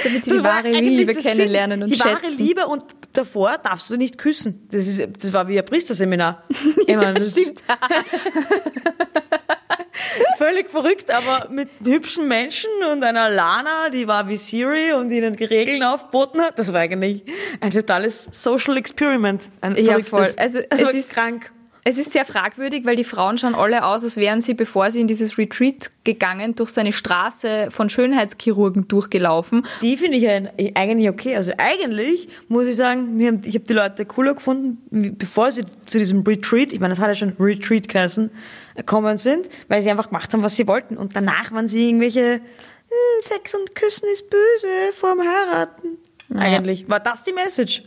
[0.03, 2.37] damit sie die war wahre Liebe das kennenlernen und Die wahre schätzen.
[2.37, 4.67] Liebe und davor darfst du nicht küssen.
[4.71, 6.43] Das, ist, das war wie ein Priesterseminar.
[6.87, 7.63] Ich meine, das Stimmt.
[10.37, 15.35] Völlig verrückt, aber mit hübschen Menschen und einer Lana, die war wie Siri und ihnen
[15.35, 16.59] die Regeln aufboten hat.
[16.59, 17.23] Das war eigentlich
[17.61, 19.49] ein totales Social Experiment.
[19.61, 20.29] Ein Ja, voll.
[20.37, 21.51] Also, das es ist- krank.
[21.87, 25.01] Es ist sehr fragwürdig, weil die Frauen schauen alle aus, als wären sie, bevor sie
[25.01, 29.67] in dieses Retreat gegangen, durch so eine Straße von Schönheitschirurgen durchgelaufen.
[29.83, 30.39] Die finde ich ja
[30.73, 31.35] eigentlich okay.
[31.35, 36.23] Also eigentlich muss ich sagen, ich habe die Leute cooler gefunden, bevor sie zu diesem
[36.23, 38.31] Retreat, ich meine, das hat ja schon Retreat geheißen,
[38.75, 40.97] gekommen sind, weil sie einfach gemacht haben, was sie wollten.
[40.97, 45.99] Und danach waren sie irgendwelche, hm, Sex und Küssen ist böse vorm Heiraten.
[46.35, 47.83] Eigentlich war das die Message.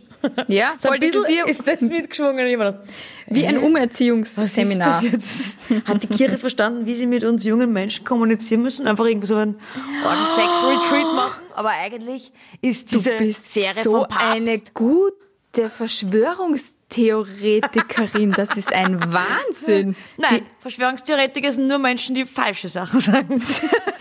[0.48, 2.46] Ja, So voll ein bisschen wie, ist das mitgeschwungen.
[2.46, 2.80] Ich gedacht,
[3.26, 5.02] wie ein Umerziehungsseminar.
[5.84, 8.86] Hat die Kirche verstanden, wie sie mit uns jungen Menschen kommunizieren müssen?
[8.86, 11.42] Einfach irgendwie so einen Sex-Retreat machen?
[11.54, 15.70] Aber eigentlich ist diese Serie so vom Papst eine gute
[16.90, 18.30] Verschwörungstheoretikerin.
[18.32, 19.96] Das ist ein Wahnsinn.
[20.16, 23.42] Nein, Verschwörungstheoretiker sind nur Menschen, die falsche Sachen sagen.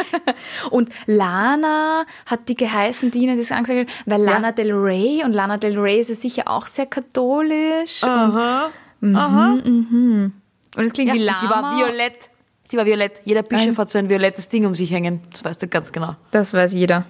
[0.72, 5.34] Und Lana hat die geheißen, die ihnen das angesagt hat, weil Lana Del Rey und
[5.34, 8.04] Lana Del Rey ist ja sicher auch sehr katholisch.
[8.04, 8.70] Aha.
[9.02, 10.34] Und
[10.76, 11.40] es klingt Ja, wie und Lama.
[11.42, 12.30] die war violett.
[12.72, 13.22] Die war violett.
[13.26, 15.22] Jeder Bischof hat so ein violettes Ding um sich hängen.
[15.32, 16.16] Das weißt du ganz genau.
[16.32, 17.06] Das weiß jeder.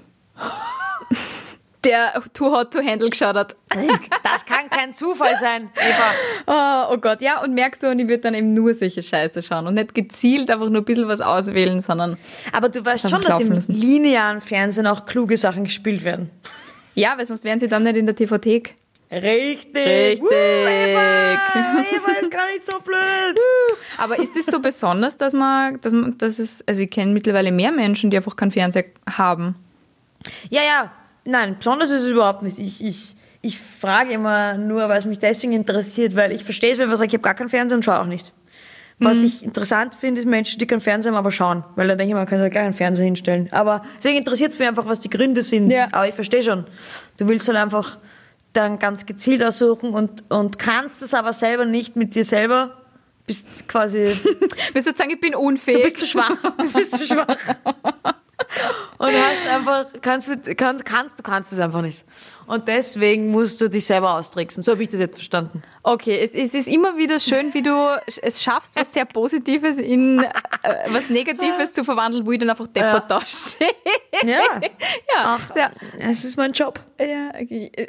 [1.88, 3.56] Der Too Hot to Handle geschaut hat.
[3.70, 6.88] Das, das kann kein Zufall sein, Eva.
[6.90, 9.42] Oh, oh Gott, ja, und merkst du, und ich würde dann eben nur solche Scheiße
[9.42, 12.18] schauen und nicht gezielt einfach nur ein bisschen was auswählen, sondern
[12.52, 13.72] Aber du weißt schon, dass im lassen.
[13.74, 16.30] linearen Fernsehen auch kluge Sachen gespielt werden.
[16.96, 18.76] ja, weil sonst wären sie dann nicht in der TV-Thek.
[19.10, 19.76] Richtig.
[19.76, 20.22] Richtig.
[20.22, 21.02] Woo, Eva.
[21.46, 23.40] Eva ist gar nicht so blöd.
[23.98, 27.54] Aber ist es so besonders, dass man, dass man, dass es, also ich kenne mittlerweile
[27.54, 29.56] mehr Menschen, die einfach keinen Fernseher haben.
[30.50, 30.92] Ja, ja.
[31.28, 32.58] Nein, besonders ist es überhaupt nicht.
[32.58, 36.78] Ich, ich, ich frage immer nur, weil es mich deswegen interessiert, weil ich verstehe es,
[36.78, 38.34] wenn man sagt, ich habe gar keinen Fernseher und schaue auch nicht.
[39.00, 41.64] Was ich interessant finde, ist Menschen, die keinen Fernseher haben, aber schauen.
[41.76, 43.48] Weil dann denke ich, man kann ja gleich einen Fernseher hinstellen.
[43.52, 45.70] Aber deswegen interessiert es mich einfach, was die Gründe sind.
[45.70, 45.88] Ja.
[45.92, 46.66] Aber ich verstehe schon.
[47.18, 48.00] Du willst halt einfach
[48.54, 52.78] dann ganz gezielt aussuchen und, und kannst es aber selber nicht mit dir selber.
[53.28, 54.18] Bist quasi
[54.74, 55.78] Willst du jetzt sagen, ich bin unfähig?
[55.78, 56.42] Du bist zu schwach.
[56.58, 57.28] Du bist zu schwach.
[58.98, 62.06] Und hast einfach, kannst, kannst, kannst, du kannst es einfach nicht.
[62.48, 64.64] Und deswegen musst du dich selber austricksen.
[64.64, 65.62] So habe ich das jetzt verstanden.
[65.84, 67.76] Okay, es, es ist immer wieder schön, wie du
[68.22, 70.30] es schaffst, was sehr Positives in äh,
[70.90, 73.70] was Negatives zu verwandeln, wo ich dann einfach deppert stehe.
[74.24, 74.40] Ja.
[75.14, 76.80] Ja, sehr, Es ist mein Job.
[77.00, 77.88] ja, okay, äh,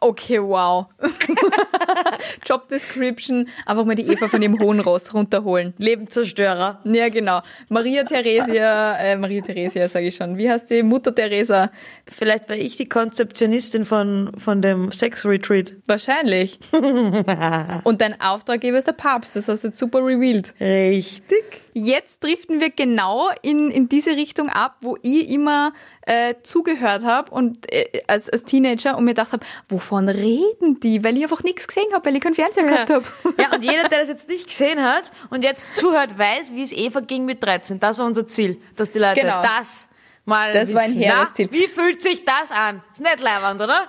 [0.00, 0.86] okay, wow.
[2.46, 5.74] Job Description, einfach mal die Eva von ihrem hohen Ross runterholen.
[5.78, 6.80] Lebenzerstörer.
[6.84, 7.40] Ja, genau.
[7.68, 10.36] Maria Theresia, äh, Maria Theresia sage ich schon.
[10.36, 11.70] Wie heißt die Mutter Theresa?
[12.06, 13.93] Vielleicht war ich die Konzeptionistin von,
[14.36, 15.74] von dem Sex-Retreat.
[15.86, 16.58] Wahrscheinlich.
[17.84, 19.36] Und dein Auftraggeber ist der Papst.
[19.36, 20.52] Das hast du jetzt super revealed.
[20.60, 21.62] Richtig.
[21.72, 25.72] Jetzt driften wir genau in, in diese Richtung ab, wo ich immer
[26.06, 31.02] äh, zugehört habe und äh, als, als Teenager und mir gedacht habe, wovon reden die?
[31.02, 33.04] Weil ich einfach nichts gesehen habe, weil ich keinen Fernseher gehabt habe.
[33.38, 36.72] Ja, und jeder, der das jetzt nicht gesehen hat und jetzt zuhört, weiß, wie es
[36.72, 37.80] Eva ging mit 13.
[37.80, 39.42] Das war unser Ziel, dass die Leute Genau.
[39.42, 39.88] das
[40.24, 41.48] mal Das war ein hehres Na, Ziel.
[41.50, 42.82] Wie fühlt sich das an?
[42.92, 43.88] Ist nicht leibend, oder?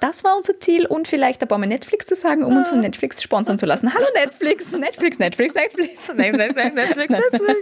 [0.00, 2.80] Das war unser Ziel und vielleicht ein paar Mal Netflix zu sagen, um uns von
[2.80, 3.92] Netflix sponsern zu lassen.
[3.94, 6.12] Hallo Netflix, Netflix, Netflix, Netflix.
[6.16, 7.60] Nein, nein, nein, Netflix, Netflix.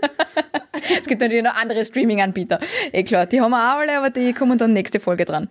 [1.00, 2.60] Es gibt natürlich noch andere Streaming-Anbieter.
[2.92, 5.48] Eh klar, die haben wir auch alle, aber die kommen dann nächste Folge dran.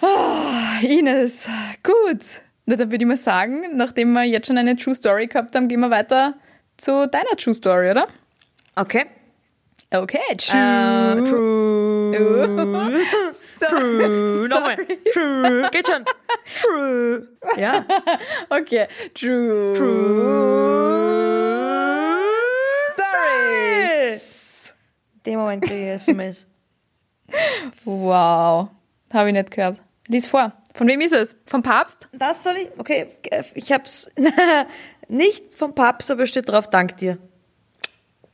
[0.00, 1.48] Oh, Ines,
[1.82, 2.42] gut.
[2.66, 5.68] Na, dann würde ich mal sagen, nachdem wir jetzt schon eine True Story gehabt haben,
[5.68, 6.34] gehen wir weiter
[6.76, 8.08] zu deiner True Story, oder?
[8.74, 9.06] Okay.
[10.02, 10.56] Okay, True.
[11.16, 12.12] Äh, true.
[13.68, 14.48] True.
[14.48, 14.76] Nochmal.
[14.76, 14.98] Sorry.
[15.12, 15.68] True.
[15.72, 16.04] Geht schon.
[16.60, 17.28] True.
[17.56, 17.84] Ja.
[18.48, 19.74] Okay, True.
[22.94, 24.74] Stories.
[25.24, 26.46] Den Moment kriege ich SMS.
[27.84, 28.70] Wow,
[29.12, 29.78] habe ich nicht gehört.
[30.08, 30.52] Lies vor.
[30.74, 31.34] Von wem ist es?
[31.46, 32.08] Vom Papst?
[32.12, 32.68] Das soll ich?
[32.78, 33.08] Okay,
[33.54, 34.08] ich hab's
[35.08, 37.18] nicht vom Papst, aber steht drauf, dank dir.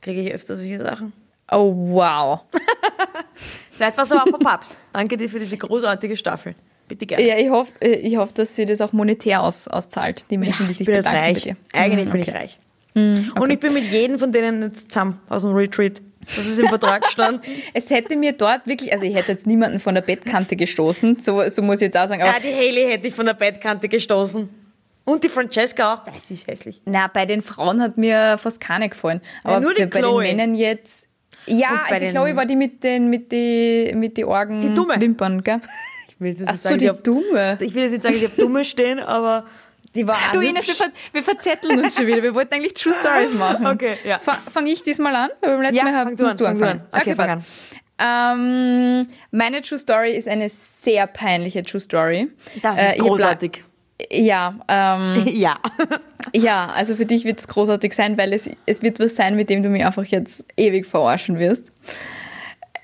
[0.01, 1.13] Kriege ich öfter solche Sachen.
[1.51, 2.41] Oh, wow.
[3.71, 4.77] Vielleicht war es aber auch vom Papst.
[4.93, 6.55] Danke dir für diese großartige Staffel.
[6.87, 7.25] Bitte gerne.
[7.27, 10.71] Ja, ich hoffe, ich hoffe, dass sie das auch monetär aus, auszahlt, die Menschen, die
[10.71, 11.43] ich sich bin bedanken reich.
[11.43, 11.55] dir.
[11.73, 12.29] Eigentlich Mm, bin okay.
[12.31, 12.59] ich reich.
[12.95, 16.01] Und ich bin mit jedem von denen jetzt zusammen aus dem Retreat.
[16.35, 17.41] Das ist im Vertrag gestanden.
[17.73, 21.47] Es hätte mir dort wirklich, also ich hätte jetzt niemanden von der Bettkante gestoßen, so,
[21.49, 24.47] so muss ich jetzt auch sagen, ja, die Haley hätte ich von der Bettkante gestoßen.
[25.05, 26.05] Und die Francesca auch.
[26.05, 26.81] Das ist hässlich.
[26.85, 29.19] na, bei den Frauen hat mir fast keine gefallen.
[29.43, 30.23] Aber nur die bei Chloe.
[30.23, 31.07] den Männern jetzt,
[31.47, 34.99] ja, die Chloe war die mit den, mit die, mit die Orgen Die Dumme.
[34.99, 35.59] Wimpern, gell?
[36.07, 37.57] Ich will das Ach so, sagen, die auf, Dumme.
[37.59, 39.45] Ich will jetzt nicht sagen, sie auf Dumme stehen, aber
[39.95, 42.23] die war Du Ines, wir, ver wir verzetteln uns schon wieder.
[42.23, 43.65] Wir wollten eigentlich True Stories machen.
[43.67, 44.19] Okay, ja.
[44.19, 45.29] Fange ich diesmal an?
[45.41, 46.81] Weil beim letzten Ja, Mal hab- fang du musst an, du anfangen.
[46.91, 46.99] an.
[47.01, 47.47] Okay, fang passt.
[47.99, 52.27] Ähm, meine True Story ist eine sehr peinliche True Story.
[52.61, 53.63] Das Äh, ist hab großartig.
[54.11, 55.57] Ja, ähm, Ja.
[56.33, 59.49] ja, also für dich wird es großartig sein, weil es, es wird was sein, mit
[59.49, 61.71] dem du mich einfach jetzt ewig verarschen wirst.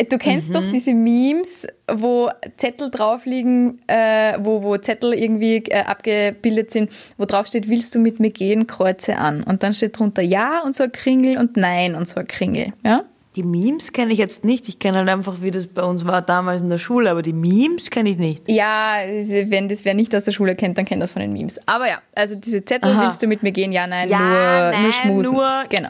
[0.08, 5.82] Du kennst doch diese Memes, wo Zettel drauf liegen, äh, wo, wo Zettel irgendwie äh,
[5.82, 9.44] abgebildet sind, wo drauf steht, willst du mit mir gehen, kreuze an.
[9.44, 12.72] Und dann steht drunter Ja und so ein Kringel und Nein und so ein Kringel.
[12.86, 13.04] Ja?
[13.40, 14.68] Die Memes kenne ich jetzt nicht.
[14.68, 17.32] Ich kenne halt einfach, wie das bei uns war damals in der Schule, aber die
[17.32, 18.50] Memes kenne ich nicht.
[18.50, 21.58] Ja, wenn das wer nicht aus der Schule kennt, dann kennt das von den Memes.
[21.66, 23.04] Aber ja, also diese Zettel, Aha.
[23.04, 23.72] willst du mit mir gehen?
[23.72, 25.34] Ja, nein, Ja, nur, nein, nur schmusen.
[25.34, 25.88] nur- Genau.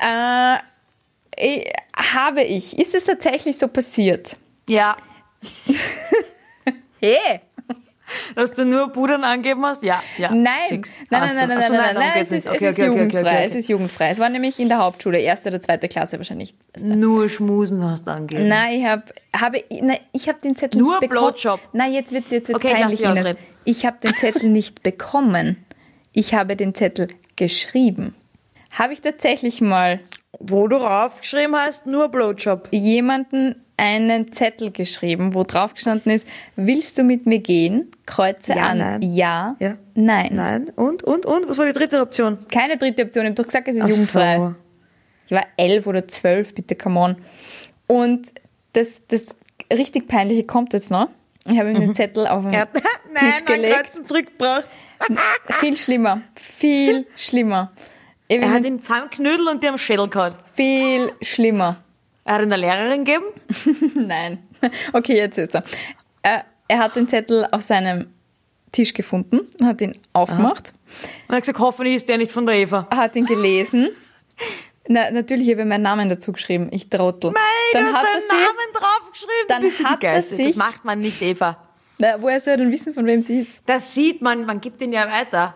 [0.00, 0.56] Äh,
[1.36, 1.64] eh,
[1.96, 2.76] habe ich.
[2.76, 4.36] Ist es tatsächlich so passiert?
[4.68, 4.96] Ja.
[7.00, 7.40] Hey!
[8.34, 9.82] Dass du nur Pudern angeben hast?
[9.82, 10.30] Ja, ja.
[10.30, 12.46] Nein, nein, nein, nein, nein, nein, nein, es ist, nicht.
[12.46, 13.44] es Okay, ist okay, okay, jugendfrei, okay, okay.
[13.46, 14.10] es ist jugendfrei.
[14.10, 16.54] Es war nämlich in der Hauptschule, erste oder zweite Klasse wahrscheinlich.
[16.80, 18.48] Nur Schmusen hast du angegeben.
[18.48, 19.02] Nein, ich habe
[19.34, 21.32] habe nein, ich habe den Zettel Nur nicht bekommen.
[21.32, 21.60] Blowjob.
[21.72, 23.06] Nein, jetzt wird's jetzt wird's Okay, ich peinlich.
[23.06, 23.38] ausreden.
[23.64, 25.64] Ich habe den Zettel nicht bekommen.
[26.12, 28.14] Ich habe den Zettel geschrieben.
[28.70, 30.00] Habe ich tatsächlich mal
[30.38, 32.68] Wo du raufgeschrieben hast, nur Blowjob.
[32.72, 37.90] jemanden einen Zettel geschrieben, wo drauf gestanden ist, willst du mit mir gehen?
[38.06, 38.78] Kreuze Ja, an.
[38.78, 39.02] nein.
[39.02, 39.76] Ja, Ja.
[39.94, 40.30] nein.
[40.32, 40.68] Nein.
[40.76, 41.48] Und, und, und?
[41.48, 42.46] Was war die dritte Option?
[42.52, 43.24] Keine dritte Option.
[43.24, 44.36] Ich habe doch gesagt, es ist Ach jugendfrei.
[44.36, 44.54] so.
[45.26, 47.16] Ich war elf oder zwölf, bitte, come on.
[47.86, 48.32] Und
[48.72, 49.36] das, das
[49.72, 51.08] richtig Peinliche kommt jetzt noch.
[51.46, 52.82] Ich habe ihm den Zettel auf den hat, Tisch
[53.14, 53.74] nein, nein, gelegt.
[53.76, 54.68] Kreuzen zurückgebracht.
[55.60, 56.20] Viel schlimmer.
[56.34, 57.72] Viel schlimmer.
[58.26, 60.34] Ich Er hat ihn zusammenknüdelt und die am Schädel gehauen.
[60.54, 61.76] viel schlimmer.
[62.28, 63.24] Er hat ihn der Lehrerin gegeben.
[64.06, 64.46] Nein.
[64.92, 65.64] Okay, jetzt ist er.
[66.22, 66.44] er.
[66.68, 68.08] Er hat den Zettel auf seinem
[68.70, 70.74] Tisch gefunden, hat ihn aufgemacht,
[71.26, 72.86] Und er hat gesagt, hoffentlich ist der nicht von der Eva.
[72.90, 73.88] hat ihn gelesen.
[74.88, 76.68] Na, natürlich habe ich meinen Namen dazu geschrieben.
[76.70, 77.30] Ich trottel.
[77.30, 79.34] Nein, dann du hat hast er deinen sie, Namen draufgeschrieben.
[79.48, 81.56] dann bist hat er sich- Das macht man nicht, Eva.
[81.98, 83.62] Na, woher soll er denn wissen, von wem sie ist?
[83.66, 85.54] Das sieht man, man gibt ihn ja weiter.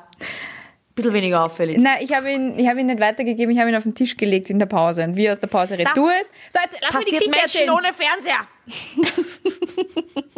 [0.95, 1.79] Bisschen weniger auffällig.
[1.79, 4.17] Nein, ich habe ihn, ich habe ihn nicht weitergegeben, ich habe ihn auf den Tisch
[4.17, 5.05] gelegt in der Pause.
[5.05, 6.31] Und wie aus der Pause retour ist.
[6.51, 7.71] So, jetzt lass mich die Passiert Geschichte Menschen erzählen.
[7.71, 8.47] ohne Fernseher.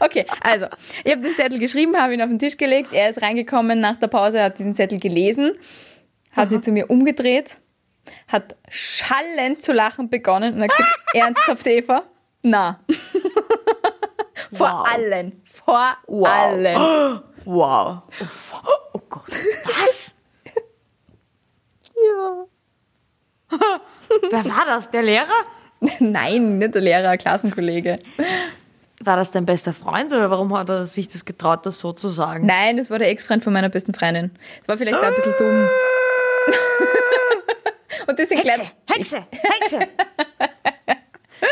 [0.00, 0.66] Okay, also,
[1.04, 2.92] ich habe den Zettel geschrieben, habe ihn auf den Tisch gelegt.
[2.92, 5.52] Er ist reingekommen nach der Pause, hat diesen Zettel gelesen,
[6.32, 7.56] hat sich zu mir umgedreht,
[8.28, 12.02] hat schallend zu lachen begonnen und hat gesagt, ernsthaft, Eva?
[12.42, 12.80] Na.
[14.52, 14.88] Vor Wow.
[14.92, 15.42] allen.
[15.44, 16.28] Vor Wow.
[16.28, 17.20] allen.
[17.46, 18.02] Wow.
[18.92, 19.30] Oh Gott.
[19.64, 20.14] Was?
[21.94, 22.44] Ja.
[24.30, 24.90] Wer war das?
[24.90, 25.26] Der Lehrer?
[26.00, 28.00] Nein, nicht der Lehrer, Klassenkollege.
[29.02, 32.08] War das dein bester Freund oder warum hat er sich das getraut, das so zu
[32.08, 32.46] sagen?
[32.46, 34.30] Nein, das war der Ex-Freund von meiner besten Freundin.
[34.60, 35.68] Das war vielleicht auch ein bisschen dumm.
[38.06, 39.78] Und das sind Hexe, Hexe, Hexe.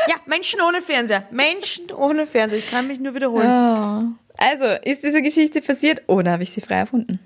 [0.08, 1.24] ja, Menschen ohne Fernseher.
[1.30, 2.58] Menschen ohne Fernseher.
[2.58, 4.18] Ich kann mich nur wiederholen.
[4.36, 7.18] Also, ist diese Geschichte passiert oder habe ich sie frei erfunden?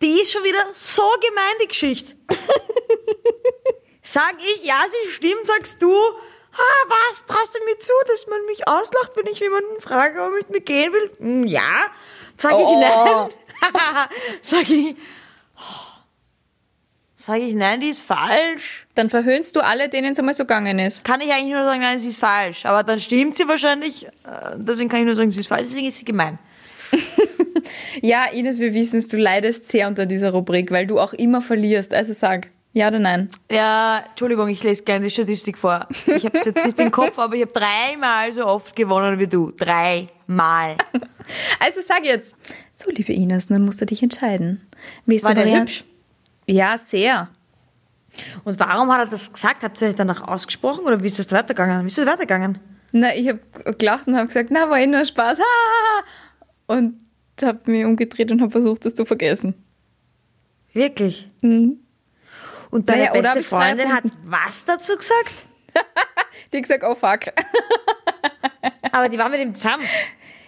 [0.00, 2.14] Die ist schon wieder so gemein, die Geschichte.
[4.02, 8.44] Sag ich, ja, sie stimmt, sagst du, ah, was, traust du mir zu, dass man
[8.46, 11.10] mich auslacht, wenn ich jemanden frage, ob er mit mir gehen will?
[11.18, 11.86] Hm, ja.
[12.36, 12.80] Sag ich Oh.
[12.80, 13.30] nein.
[14.42, 14.96] Sag ich,
[17.16, 18.88] sag ich nein, die ist falsch.
[18.96, 21.04] Dann verhöhnst du alle, denen es einmal so gegangen ist.
[21.04, 22.66] Kann ich eigentlich nur sagen, nein, sie ist falsch.
[22.66, 24.06] Aber dann stimmt sie wahrscheinlich.
[24.06, 24.10] äh,
[24.56, 25.68] Deswegen kann ich nur sagen, sie ist falsch.
[25.68, 26.40] Deswegen ist sie gemein.
[28.04, 31.40] Ja, Ines, wir wissen es, du leidest sehr unter dieser Rubrik, weil du auch immer
[31.40, 31.94] verlierst.
[31.94, 33.30] Also sag, ja oder nein?
[33.50, 35.86] Ja, Entschuldigung, ich lese gerne die Statistik vor.
[36.06, 39.26] Ich habe es jetzt nicht im Kopf, aber ich habe dreimal so oft gewonnen wie
[39.28, 39.52] du.
[39.52, 40.76] Dreimal.
[41.60, 42.34] Also sag jetzt.
[42.74, 44.60] So, liebe Ines, dann musst du dich entscheiden.
[45.06, 45.84] Willst War der Varian- hübsch?
[46.48, 47.28] Ja, sehr.
[48.42, 49.62] Und warum hat er das gesagt?
[49.62, 51.84] Habt ihr euch danach ausgesprochen oder wie ist das weitergegangen?
[51.84, 52.58] Wie ist das weitergegangen?
[52.90, 53.38] Na, ich habe
[53.78, 55.38] gelacht und habe gesagt, na, war eh nur Spaß.
[55.38, 56.74] Ha, ha, ha.
[56.76, 56.94] Und
[57.42, 59.54] habe mich umgedreht und habe versucht, das zu vergessen.
[60.72, 61.30] Wirklich?
[61.40, 61.78] Mhm.
[62.70, 65.44] Und deine Naja, beste Freundin hat was dazu gesagt?
[66.52, 67.32] Die hat gesagt, oh fuck.
[68.92, 69.84] Aber die war mit ihm zusammen.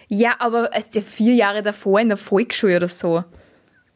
[0.07, 3.23] Ja, aber ist ja vier Jahre davor in der Volksschule oder so.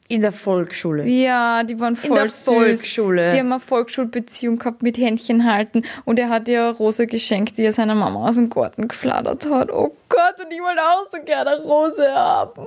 [0.08, 1.06] In der Volksschule.
[1.06, 2.46] Ja, die waren voll der süß.
[2.46, 3.32] Volksschule.
[3.32, 7.60] Die haben eine Volksschulbeziehung gehabt mit Händchen halten und er hat ihr eine Rose geschenkt,
[7.60, 9.72] die er seiner Mama aus dem Garten geflattert hat.
[9.72, 12.66] Oh Gott, und ich wollte auch so gerne eine Rose haben.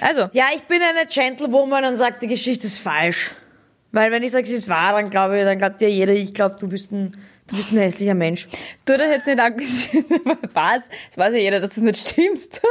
[0.00, 3.32] Also, Ja, ich bin eine Gentlewoman und sage, die Geschichte ist falsch.
[3.92, 6.34] Weil wenn ich sage, sie ist wahr, dann glaube ich, dann glaubt ja jeder, ich
[6.34, 7.16] glaube, du bist ein,
[7.46, 8.46] du bist ein hässlicher Mensch.
[8.84, 10.04] du das jetzt nicht angesehen.
[10.52, 10.82] Was?
[11.08, 12.60] Das weiß ja jeder, dass das nicht stimmt.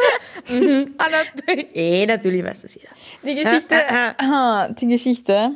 [0.98, 1.76] Ah, natürlich.
[1.76, 2.90] Eh, natürlich weiß das jeder.
[3.24, 4.14] Die Geschichte, äh, äh.
[4.20, 5.52] ah, die Geschichte.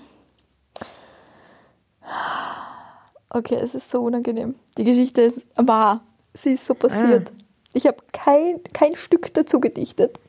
[3.30, 4.56] Okay, es ist so unangenehm.
[4.78, 6.02] Die Geschichte ist wahr.
[6.34, 7.32] Sie ist so passiert.
[7.74, 10.20] Ich habe kein, kein Stück dazu gedichtet.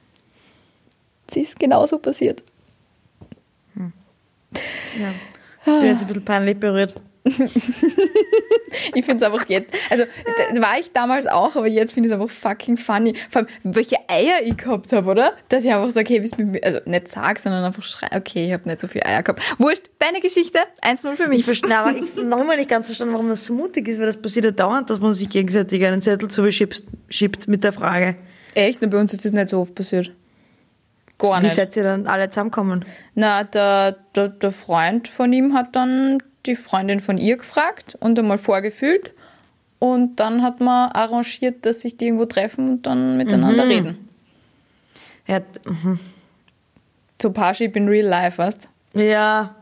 [1.29, 2.43] Es ist genauso passiert.
[4.99, 5.15] Ja.
[5.61, 7.01] Ich bin jetzt ein bisschen peinlich berührt.
[8.95, 10.05] Ich finde es einfach jetzt, also
[10.61, 13.15] war ich damals auch, aber jetzt finde ich es einfach fucking funny.
[13.29, 15.33] Vor allem, welche Eier ich gehabt habe, oder?
[15.49, 18.09] Dass ich einfach sage, hey, willst du mit mir, also nicht sag, sondern einfach schrei,
[18.15, 19.43] okay, ich habe nicht so viel Eier gehabt.
[19.59, 21.45] Wurscht, deine Geschichte, 1-0 für Ich mich.
[21.45, 24.07] verstehe, aber ich habe noch immer nicht ganz verstanden, warum das so mutig ist, weil
[24.07, 28.17] das passiert ja dauernd, dass man sich gegenseitig einen Zettel zuschiebt schiebt mit der Frage,
[28.55, 30.13] Echt, nur bei uns ist das nicht so oft passiert.
[31.19, 31.55] Gar wie nicht.
[31.55, 32.85] seid ihr dann alle zusammenkommen?
[33.15, 38.19] Na, der, der, der Freund von ihm hat dann die Freundin von ihr gefragt und
[38.19, 39.13] einmal vorgefühlt.
[39.79, 44.09] Und dann hat man arrangiert, dass sich die irgendwo treffen und dann miteinander reden.
[45.27, 45.61] Er hat,
[47.21, 49.55] So Parship in real life, weißt ja,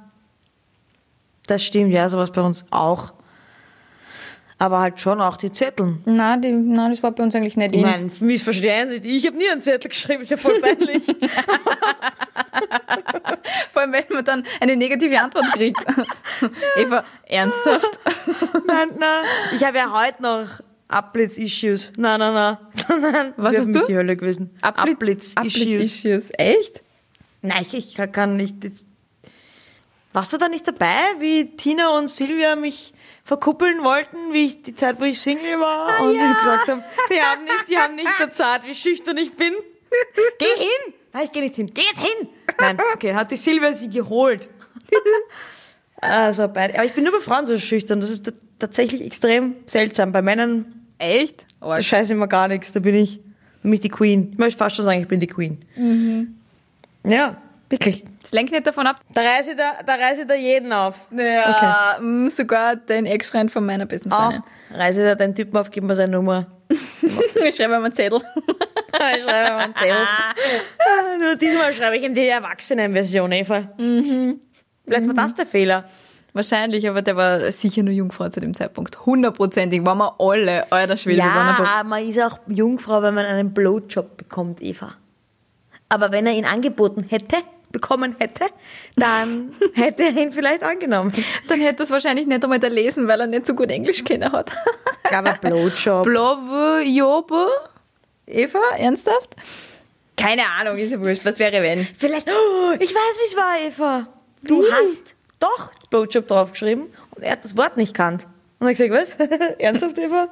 [1.46, 3.12] das stimmt, ja, sowas bei uns auch.
[4.60, 5.98] Aber halt schon auch die Zettel.
[6.04, 7.86] Na, die, na, das war bei uns eigentlich nicht Ich in.
[7.86, 11.04] meine, missverstehen Sie, ich habe nie einen Zettel geschrieben, ist ja voll peinlich.
[13.72, 15.78] Vor allem, wenn man dann eine negative Antwort kriegt.
[16.76, 18.00] Eva, ernsthaft?
[18.66, 19.24] nein, nein.
[19.54, 20.46] Ich habe ja heute noch
[20.88, 21.92] Abblitz-Issues.
[21.96, 22.56] Nein, nein, nein.
[23.00, 23.34] nein.
[23.36, 23.84] Was haben du?
[23.86, 24.50] die Hölle gewesen.
[24.62, 25.36] Abblitz-Issues.
[25.36, 26.30] Abblitz-Issues.
[26.36, 26.82] Echt?
[27.42, 28.64] Nein, ich, ich kann nicht.
[28.64, 28.84] Das-
[30.12, 32.94] Warst du da nicht dabei, wie Tina und Silvia mich
[33.24, 37.20] verkuppeln wollten, wie ich die Zeit, wo ich Single war und die gesagt haben, die
[37.20, 39.52] haben nicht, die haben nicht erzahlt, wie schüchtern ich bin.
[40.38, 40.94] Geh hin!
[41.12, 41.70] Nein, ich geh nicht hin.
[41.72, 42.28] Geh jetzt hin!
[42.60, 44.48] Nein, okay, hat die Silvia sie geholt.
[46.00, 46.74] ah, das war beide.
[46.74, 48.00] Aber ich bin nur bei Frauen so schüchtern.
[48.00, 50.12] Das ist tatsächlich extrem seltsam.
[50.12, 51.46] Bei Männern, Echt?
[51.60, 52.72] Oh, da scheiße immer gar nichts.
[52.72, 53.20] Da bin ich
[53.62, 54.30] mich die Queen.
[54.32, 55.64] Ich möchte fast schon sagen, ich bin die Queen.
[57.04, 57.36] Ja,
[57.70, 58.04] wirklich.
[58.22, 59.00] das lenkt nicht davon ab.
[59.12, 61.06] Da reiße ich da, da, reiße ich da jeden auf.
[61.10, 64.42] Ja, mm, sogar dein Ex-Freund von meiner besten Auch Freundin.
[64.72, 66.46] reiße ich da den Typen auf, gib mir seine Nummer.
[67.46, 68.20] Ich schreibe mal einen Zettel.
[68.90, 69.96] Ich schreibe ihm einen Zettel.
[69.96, 73.68] Ah, Nur diesmal schreibe ich ihm die Erwachsenenversion, Eva.
[73.76, 75.84] Vielleicht war das der Fehler.
[76.32, 79.06] Wahrscheinlich, aber der war sicher nur Jungfrau zu dem Zeitpunkt.
[79.06, 84.16] Hundertprozentig waren wir alle, alter Schwede, Ja, man ist auch Jungfrau, wenn man einen Blowjob
[84.16, 84.94] bekommt, Eva.
[85.88, 87.36] Aber wenn er ihn angeboten hätte,
[87.70, 88.46] bekommen hätte,
[88.96, 91.12] dann hätte er ihn vielleicht angenommen.
[91.48, 94.04] Dann hätte er es wahrscheinlich nicht einmal da lesen, weil er nicht so gut Englisch
[94.04, 94.50] kennen hat.
[95.10, 96.04] Aber Blowjob.
[96.04, 97.48] Blove, Jobe,
[98.26, 99.36] Eva, ernsthaft?
[100.16, 101.24] Keine Ahnung, ist ja wurscht.
[101.24, 101.86] Was wäre wenn?
[101.96, 104.08] Vielleicht, oh, ich weiß, wie es war, Eva.
[104.42, 104.72] Du Wie?
[104.72, 108.26] hast doch Blowjob draufgeschrieben und er hat das Wort nicht kannt.
[108.58, 109.28] Und ich gesagt, was?
[109.58, 110.28] Ernsthaft, Eva?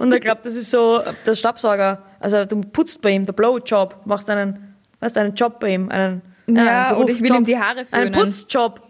[0.00, 2.02] und er glaubt, das ist so der Staubsauger.
[2.20, 4.71] Also du putzt bei ihm, der Blowjob, machst einen,
[5.02, 8.12] weißt, einen Job bei ihm, einen, Ja, einen oder ich will ihm die Haare Einen
[8.14, 8.30] föhnen.
[8.30, 8.80] Putzjob.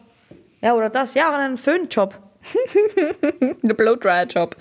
[0.61, 2.15] Ja, oder das, ja, oder einen Föhnjob.
[3.63, 4.57] Der Blowdryer-Job.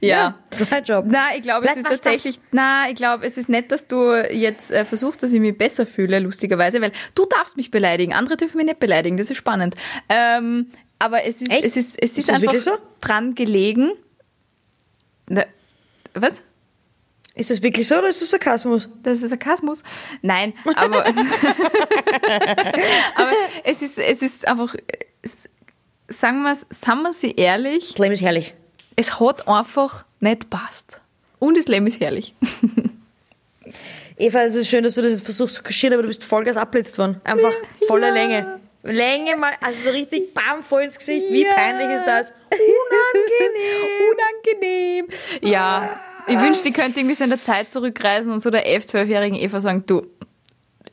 [0.00, 0.38] Ja.
[0.84, 1.04] Job.
[1.08, 4.70] Na, ich glaube, es ist tatsächlich, na, ich glaube, es ist nett, dass du jetzt
[4.70, 8.56] äh, versuchst, dass ich mich besser fühle, lustigerweise, weil du darfst mich beleidigen, andere dürfen
[8.58, 9.74] mich nicht beleidigen, das ist spannend.
[10.08, 11.64] Ähm, aber es ist, Echt?
[11.64, 12.70] es ist, es ist, Ist einfach so?
[13.00, 13.92] dran gelegen.
[15.28, 15.44] Na,
[16.14, 16.40] was?
[17.36, 18.88] Ist das wirklich so oder ist das Sarkasmus?
[19.02, 19.82] Das ist Sarkasmus?
[20.22, 21.04] Nein, aber,
[23.16, 23.32] aber
[23.64, 24.74] es ist, es ist einfach,
[25.22, 25.48] es,
[26.08, 28.54] sagen wir es, sagen wir sie ehrlich, Das Leben ist herrlich.
[28.96, 31.00] es hat einfach nicht passt.
[31.40, 32.34] Und das Leben ist herrlich.
[34.16, 36.56] Eva, es ist schön, dass du das jetzt versuchst zu kaschieren, aber du bist Vollgas
[36.56, 37.20] abblitzt worden.
[37.24, 37.52] Einfach
[37.88, 38.14] volle Ja.
[38.14, 38.60] Länge.
[38.84, 41.26] Länge mal, also so richtig bam voll ins Gesicht.
[41.30, 41.52] Wie Ja.
[41.54, 42.32] peinlich ist das?
[42.50, 43.88] Unangenehm.
[44.12, 45.06] Unangenehm.
[45.40, 48.90] Ja, ich wünschte, ich könnte irgendwie so in der Zeit zurückreisen und so der 11-,
[48.90, 50.06] 12-jährigen Eva sagen, du,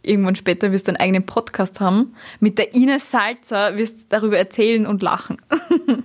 [0.03, 2.15] irgendwann später wirst du einen eigenen Podcast haben.
[2.39, 5.37] Mit der Ines Salzer wirst du darüber erzählen und lachen.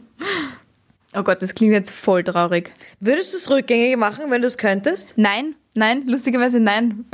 [1.15, 2.73] oh Gott, das klingt jetzt voll traurig.
[3.01, 5.15] Würdest du es rückgängig machen, wenn du es könntest?
[5.17, 7.05] Nein, nein, lustigerweise nein.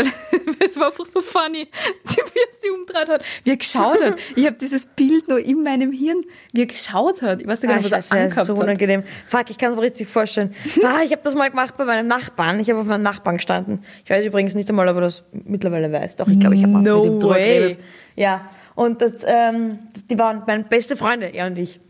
[0.65, 1.67] Es war einfach so funny,
[2.05, 4.17] wie er sie umdreht hat, wie er geschaut hat.
[4.37, 6.23] Ich habe dieses Bild noch in meinem Hirn,
[6.53, 7.41] wie er geschaut hat.
[7.41, 8.63] Ich weiß sogar Ah, noch, was scheiße, er das ist angehabt so hat.
[8.63, 9.03] unangenehm.
[9.27, 10.55] Fuck, ich kann es mir richtig vorstellen.
[10.85, 12.61] Ah, ich habe das mal gemacht bei meinem Nachbarn.
[12.61, 13.85] Ich habe auf meinem Nachbarn gestanden.
[14.05, 16.17] Ich weiß übrigens nicht einmal, ob er das mittlerweile weiß.
[16.17, 17.59] Doch, ich glaube, ich habe mal No mit ihm drüber way.
[17.61, 17.79] geredet.
[18.17, 19.79] Ja, und das, ähm,
[20.11, 21.81] die waren meine beste Freunde, er und ich.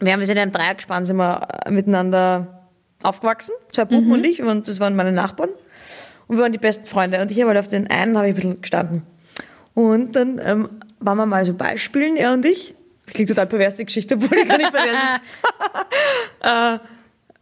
[0.00, 2.68] Wir haben sind in einem Dreiergespann sind wir äh, miteinander
[3.02, 5.50] aufgewachsen, zwei Buben und ich, und das waren meine Nachbarn.
[6.26, 7.20] Und wir waren die besten Freunde.
[7.20, 9.02] Und ich habe halt auf den einen habe ich ein bisschen gestanden.
[9.74, 10.68] Und dann ähm,
[11.00, 12.74] waren wir mal so Beispielen, er und ich.
[13.06, 15.20] Das klingt total pervers, die Geschichte, obwohl die gar nicht pervers ist.
[16.40, 16.78] äh,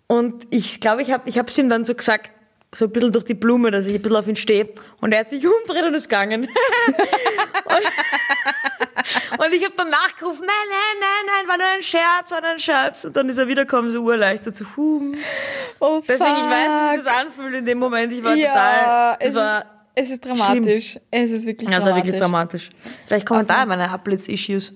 [0.09, 2.33] und ich glaube, ich habe ich es ihm dann so gesagt,
[2.75, 4.69] so ein bisschen durch die Blume, dass ich ein bisschen auf ihn stehe.
[5.01, 6.43] Und er hat sich umgedreht und ist gegangen.
[6.43, 6.49] und,
[9.45, 12.51] und ich habe dann nachgerufen, nein, nein, nein, nein, war nur ein Scherz, war nur
[12.51, 13.05] ein Scherz.
[13.05, 15.15] Und dann ist er wiedergekommen, so urleichtert, so, hum.
[15.81, 16.97] Oh, Deswegen, ich weiß, wie fuck.
[16.97, 18.11] sich das anfühlt in dem Moment.
[18.13, 20.99] Ich war Ja, total, es war, ist, es ist dramatisch.
[21.11, 21.87] Es ist wirklich dramatisch.
[21.91, 22.71] war wirklich dramatisch.
[23.07, 24.73] Vielleicht kommen da meine Abblitz-Issues.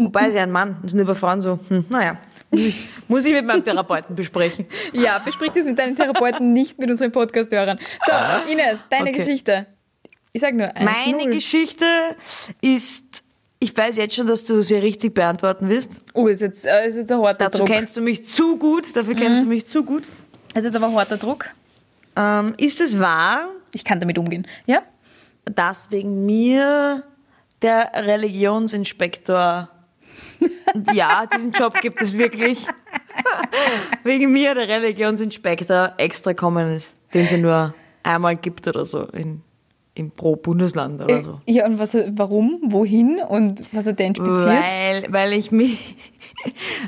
[0.00, 2.18] Wobei sie ein Mann, das sind über Frauen so, hm, naja,
[3.08, 4.66] muss ich, mit meinem Therapeuten besprechen.
[4.92, 7.78] Ja, besprich das mit deinen Therapeuten, nicht mit unseren Podcast-Hörern.
[8.06, 8.12] So,
[8.50, 9.18] Ines, deine Okay.
[9.18, 9.66] Geschichte.
[10.32, 11.30] Ich sag nur eins, Meine.
[11.30, 11.84] Geschichte
[12.60, 13.22] ist,
[13.58, 15.90] ich weiß jetzt schon, dass du sie richtig beantworten wirst.
[16.14, 17.68] Oh, ist jetzt, äh, ist jetzt ein harter Dazu Druck.
[17.68, 20.04] kennst du mich zu gut, dafür kennst du mich zu gut.
[20.54, 21.46] Ist jetzt aber ein harter Druck.
[22.16, 24.46] Ähm, ist es wahr, Ich kann damit umgehen.
[24.66, 24.82] Ja?
[25.44, 27.04] dass wegen mir
[27.62, 29.68] der Religionsinspektor,
[30.92, 32.66] ja, diesen Job gibt es wirklich,
[34.04, 39.04] wegen mir der Religionsinspektor extra kommen ist, den es ja nur einmal gibt oder so
[39.04, 39.42] in,
[39.94, 41.40] in pro Bundesland oder so.
[41.46, 44.46] Ja, und was, warum, wohin und was hat der inspiziert?
[44.46, 45.96] Weil, weil ich mich,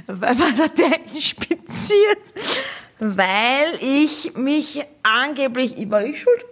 [0.06, 2.18] weil, was hat der inspiziert?
[2.98, 6.44] Weil ich mich angeblich, war ich schuld?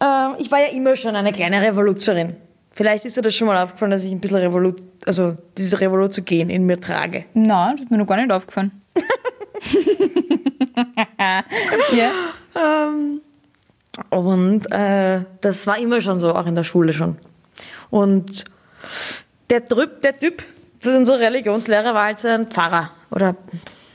[0.00, 2.36] Ähm, ich war ja immer schon eine kleine Revoluzerin.
[2.72, 6.14] Vielleicht ist dir das schon mal aufgefallen, dass ich ein bisschen Revolut, also diese Revolut
[6.14, 7.24] zu gehen in mir trage.
[7.34, 8.70] Nein, das ist mir noch gar nicht aufgefallen.
[11.92, 12.10] ja.
[12.56, 13.20] Ähm,
[14.10, 17.18] und äh, das war immer schon so, auch in der Schule schon.
[17.90, 18.44] Und
[19.50, 20.42] der Typ, der Typ,
[20.84, 22.90] unser Religionslehrer, war halt so ein Pfarrer.
[23.10, 23.34] Oder,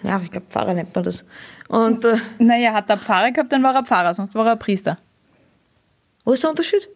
[0.03, 1.23] ja, ich glaube, Pfarrer nennt man das.
[1.69, 4.97] Und äh, Naja, hat er Pfarrer gehabt, dann war er Pfarrer, sonst war er Priester.
[6.25, 6.87] wo ist der Unterschied?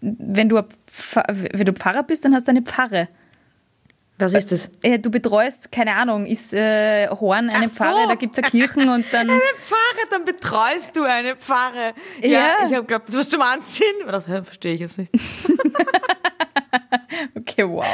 [0.00, 3.08] Wenn du, wenn du Pfarrer bist, dann hast du eine Pfarre.
[4.20, 4.68] Was ist das?
[4.82, 7.84] Äh, Du betreust, keine Ahnung, ist äh, Horn eine Ach so.
[7.84, 9.30] Pfarre, da gibt es ja Kirchen und dann.
[9.30, 11.94] Eine Pfarre, dann betreust du eine Pfarre.
[12.20, 12.48] Ja, Ja.
[12.68, 13.86] ich habe geglaubt, das was zum Anziehen.
[14.00, 15.12] Ich dachte, hä, verstehe ich jetzt nicht.
[17.34, 17.84] Okay, wow.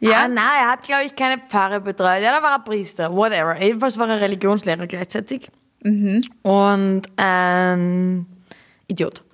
[0.00, 2.22] Ja, ah, nein, er hat, glaube ich, keine Pfarre betreut.
[2.22, 3.60] Ja, da war er Priester, whatever.
[3.60, 5.48] Jedenfalls war er Religionslehrer gleichzeitig.
[5.82, 8.26] Und ein
[8.86, 9.24] Idiot.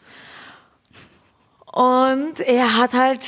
[1.78, 3.24] Und er hat halt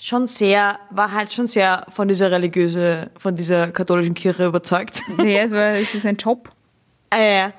[0.00, 5.02] schon sehr, war halt schon sehr von dieser religiöse, von dieser katholischen Kirche überzeugt.
[5.18, 6.50] ja es, war, es ist ein Job.
[7.10, 7.50] Äh,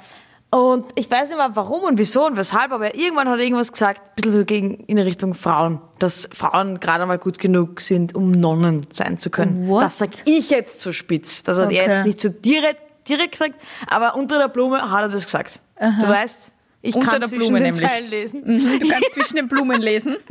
[0.49, 3.71] und ich weiß nicht mehr warum und wieso und weshalb, aber irgendwann hat er irgendwas
[3.71, 8.13] gesagt, ein bisschen so gegen, in Richtung Frauen, dass Frauen gerade mal gut genug sind,
[8.15, 9.69] um Nonnen sein zu können.
[9.69, 9.84] What?
[9.84, 11.41] Das sag ich jetzt so spitz.
[11.43, 11.93] Das hat er Okay.
[11.93, 13.55] jetzt nicht so direkt, direkt gesagt,
[13.88, 15.61] aber unter der Blume hat er das gesagt.
[15.80, 16.51] Du weißt,
[16.82, 17.88] ich Unter kann der zwischen Blume den nämlich.
[17.89, 18.41] Zeilen lesen.
[18.45, 20.17] Mhm, Du kannst zwischen den Blumen lesen.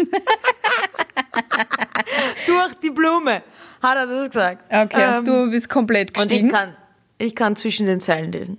[2.47, 3.43] Durch die Blume
[3.83, 4.65] hat er das gesagt.
[4.73, 6.47] Okay, Ähm, du bist komplett Und gestiegen.
[6.49, 6.77] ich kann,
[7.19, 8.59] ich kann zwischen den Zeilen lesen.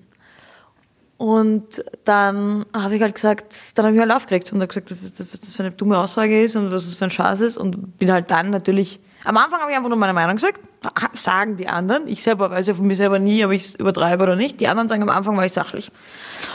[1.17, 5.19] Und dann habe ich halt gesagt, dann habe ich halt aufgeregt und habe gesagt, was
[5.33, 7.97] was das für eine dumme Aussage ist und was das für ein Schatz ist und
[7.97, 10.59] bin halt dann natürlich, am Anfang habe ich einfach nur meine Meinung gesagt,
[11.13, 14.23] sagen die anderen, ich selber weiß ja von mir selber nie, ob ich es übertreibe
[14.23, 15.91] oder nicht, die anderen sagen am Anfang war ich sachlich.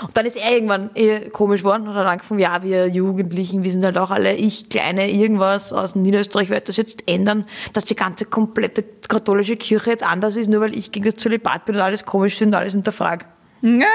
[0.03, 3.71] Und dann ist er irgendwann eh komisch geworden und hat angefangen, ja, wir Jugendlichen, wir
[3.71, 7.97] sind halt auch alle, ich kleine irgendwas aus Niederösterreich werde das jetzt ändern, dass die
[7.97, 11.83] ganze komplette katholische Kirche jetzt anders ist, nur weil ich gegen das Zölibat bin und
[11.83, 13.27] alles komisch sind und alles hinterfrage.
[13.61, 13.87] Ja.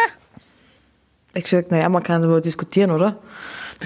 [1.33, 3.17] Ich gesagt, naja, man kann darüber diskutieren, oder?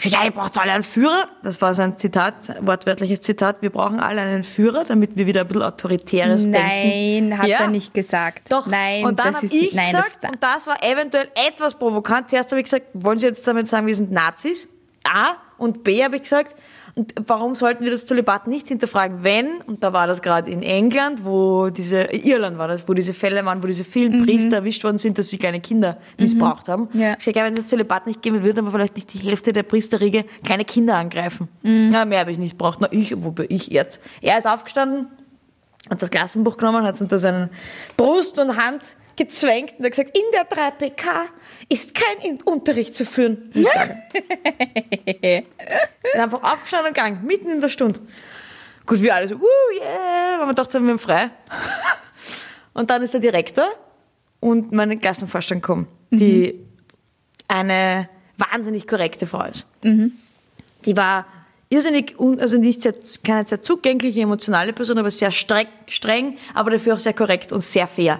[0.02, 1.28] Ja, ihr braucht alle einen Führer.
[1.44, 3.62] Das war sein Zitat, wortwörtliches Zitat.
[3.62, 7.30] Wir brauchen alle einen Führer, damit wir wieder ein bisschen autoritäres Denken.
[7.30, 7.60] Nein, hat Ja.
[7.60, 8.52] er nicht gesagt.
[8.52, 8.66] Doch.
[8.66, 12.30] Nein, und dann habe ich nein, gesagt, das, und das war eventuell etwas provokant.
[12.32, 14.68] Zuerst habe ich gesagt, wollen Sie jetzt damit sagen, wir sind Nazis?
[15.04, 15.36] A.
[15.58, 16.56] Und B habe ich gesagt,
[16.96, 20.62] und warum sollten wir das Zölibat nicht hinterfragen, wenn, und da war das gerade in
[20.62, 24.84] England, wo diese, Irland war das, wo diese Fälle waren, wo diese vielen Priester erwischt
[24.84, 26.90] worden sind, dass sie kleine Kinder missbraucht haben.
[26.94, 27.16] Ja.
[27.18, 29.54] Ich sage, ja, wenn es das Zölibat nicht geben würde, aber vielleicht nicht die Hälfte
[29.54, 31.48] der Priesterriege kleine Kinder angreifen.
[31.64, 32.80] Na, mehr habe ich nicht braucht.
[32.80, 34.00] Na, ich, wobei ich jetzt.
[34.22, 35.08] Er ist aufgestanden,
[35.90, 37.50] hat das Klassenbuch genommen, hat es unter seinen
[37.98, 41.06] Brust und Hand gezwängt und hat gesagt, in der 3PK
[41.70, 43.52] ist kein In- Unterricht zu führen.
[43.54, 44.02] Und ist gegangen.
[46.14, 48.00] Ist einfach aufgestanden und gegangen, mitten in der Stunde.
[48.86, 49.40] Gut, wir alle so, uh,
[49.80, 51.30] yeah, weil wir dachten, wir haben frei.
[52.74, 53.68] Und dann ist der Direktor
[54.40, 56.60] und meine Klassenvorstand gekommen, die
[57.48, 59.66] eine wahnsinnig korrekte Frau ist.
[59.84, 61.28] Die war
[61.70, 66.96] irrsinnig, also nicht sehr, keine sehr zugängliche, emotionale Person, aber sehr streng, streng, aber dafür
[66.96, 68.20] auch sehr korrekt und sehr fair.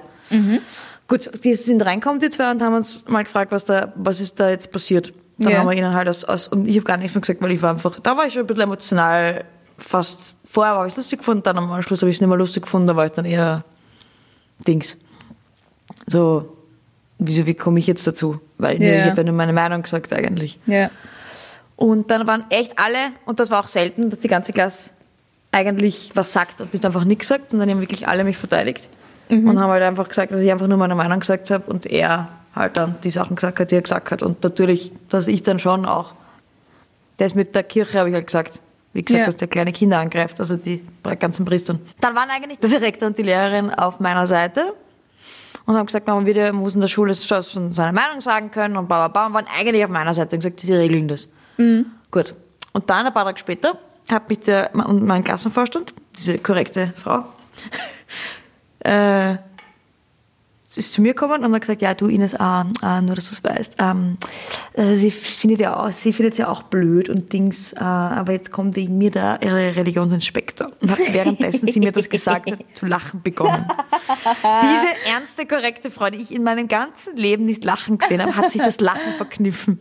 [1.08, 4.40] Gut, die sind reinkommen, die zwei, und haben uns mal gefragt, was da, was ist
[4.40, 5.14] da jetzt passiert.
[5.38, 5.58] Dann Ja.
[5.60, 7.62] haben wir ihnen halt aus, aus und ich habe gar nichts mehr gesagt, weil ich
[7.62, 9.44] war einfach, da war ich schon ein bisschen emotional,
[9.78, 12.64] fast, vorher habe ich lustig gefunden, dann am Schluss habe ich es nicht mehr lustig
[12.64, 13.64] gefunden, da war ich dann eher
[14.68, 14.98] Dings.
[16.08, 16.56] So,
[17.20, 18.40] wieso, wie komme ich jetzt dazu?
[18.58, 19.04] Weil Ja.
[19.04, 20.60] ich habe ja nur meine Meinung gesagt eigentlich.
[20.68, 20.90] Ja.
[21.76, 24.92] Und dann waren echt alle, und das war auch selten, dass die ganze Klasse
[25.52, 28.88] eigentlich was sagt und nicht einfach nichts sagt, und dann haben wirklich alle mich verteidigt.
[29.30, 32.30] Und haben halt einfach gesagt, dass ich einfach nur meine Meinung gesagt habe und er
[32.56, 34.22] halt dann die Sachen gesagt hat, die er gesagt hat.
[34.22, 36.14] Und natürlich, dass ich dann schon auch,
[37.18, 38.60] das mit der Kirche habe ich halt gesagt,
[38.94, 39.26] wie gesagt, Ja.
[39.26, 40.84] dass der kleine Kinder angreift, also die
[41.20, 41.80] ganzen Priestern.
[42.00, 44.74] Dann waren eigentlich der Direktor und die Lehrerin auf meiner Seite
[45.66, 48.88] und haben gesagt, man, wieder, muss in der Schule schon seine Meinung sagen können und
[48.88, 51.28] bla bla bla und waren eigentlich auf meiner Seite und gesagt, sie regeln das.
[52.12, 52.36] Gut.
[52.74, 53.80] Und dann, ein paar Tage später,
[54.12, 57.24] hat mich der, und mein Klassenvorstand, diese korrekte Frau,
[58.84, 59.38] äh,
[60.74, 63.30] sie ist zu mir gekommen und hat gesagt, ja, du Ines, ah, ah, nur dass
[63.30, 64.18] du es weißt, ähm,
[64.74, 68.52] äh, sie findet ja auch, sie findet ja auch blöd und Dings, äh, aber jetzt
[68.52, 72.88] kommt wegen mir der ihre Religionsinspektor und hat währenddessen sie mir das gesagt hat, zu
[72.88, 73.68] lachen begonnen.
[74.64, 78.52] Diese ernste, korrekte Frau, die ich in meinem ganzen Leben nicht lachen gesehen habe, hat
[78.52, 79.80] sich das Lachen verkniffen.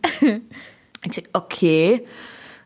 [1.05, 2.05] Ich gesagt, okay.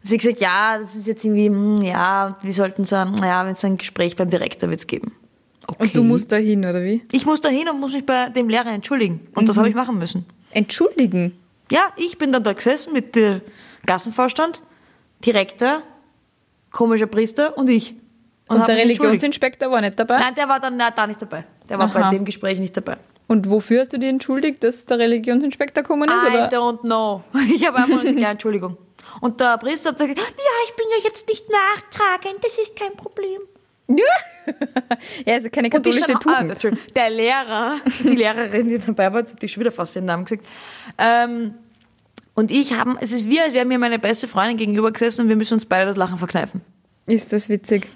[0.04, 3.16] Sie hat gesagt, ja, das ist jetzt irgendwie, hm, ja, und wir sollten so ein,
[3.18, 5.14] ja, wenn es ein Gespräch beim Direktor wird's geben.
[5.68, 5.84] Okay.
[5.84, 7.04] Und du musst da hin, oder wie?
[7.12, 9.28] Ich muss da hin und muss mich bei dem Lehrer entschuldigen.
[9.36, 10.26] Und das habe ich machen müssen.
[10.52, 11.38] Entschuldigen.
[11.70, 13.42] Ja, ich bin dann da gesessen mit dem
[13.86, 14.64] Gassenvorstand,
[15.26, 15.84] Direktor,
[16.72, 17.96] komischer Priester und ich.
[18.48, 18.78] Und, hab der.
[18.78, 20.20] Religionseinspektor war nicht dabei?
[20.20, 21.44] Nein, der war dann na, da nicht dabei.
[21.68, 22.02] Der war Aha.
[22.02, 22.98] bei dem Gespräch nicht dabei.
[23.28, 26.24] Und wofür hast du dich entschuldigt, dass der Religionsinspektor gekommen ist?
[26.24, 26.50] I Oder?
[26.50, 27.24] don't know.
[27.54, 28.78] Ich habe einfach nur gesagt, Entschuldigung.
[29.20, 30.24] Und der Priester hat gesagt, ja,
[30.68, 33.42] ich bin ja jetzt nicht nachtragend, das ist kein Problem.
[33.90, 34.06] ja,
[35.26, 36.52] also keine Und katholische stand, ah, Tugend.
[36.52, 40.26] Entschuldigung, der Lehrer, die Lehrerin, die dabei war, hat die schon wieder fast den Namen
[40.26, 40.46] gesagt.
[40.98, 41.54] Ähm,
[42.34, 45.30] und ich haben, es ist wie, als wäre mir meine beste Freundin gegenüber gesessen und
[45.30, 46.62] wir müssen uns beide das Lachen verkneifen.
[47.08, 47.88] Ist das witzig.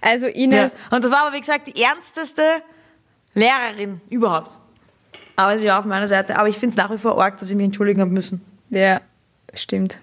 [0.00, 0.32] Also Ja.
[0.32, 2.42] Ines, Und das war aber, wie gesagt, die ernsteste
[3.34, 4.50] Lehrerin überhaupt.
[5.36, 6.38] Aber sie war auf meiner Seite.
[6.38, 8.40] Aber ich finde es nach wie vor arg, dass ich mich entschuldigen habe müssen.
[8.70, 9.00] ja,
[9.54, 10.00] stimmt.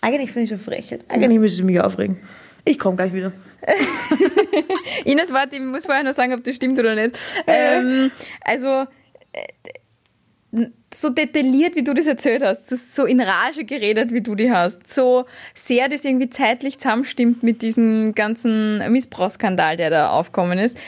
[0.00, 1.04] Eigentlich finde ich es eine Frechheit.
[1.08, 2.20] Eigentlich müsste sie mich aufregen.
[2.64, 3.32] Ich komme gleich wieder.
[5.04, 7.18] Ines, warte, ich muss vorher noch sagen, ob das stimmt oder nicht.
[7.46, 8.10] Ähm,
[8.42, 8.86] also,
[9.32, 14.50] äh, so detailliert, wie du das erzählt hast, so- in Rage geredet, wie du die
[14.50, 20.78] hast, so sehr das irgendwie zeitlich zusammenstimmt mit diesem ganzen Missbrauchsskandal, der da aufkommen ist.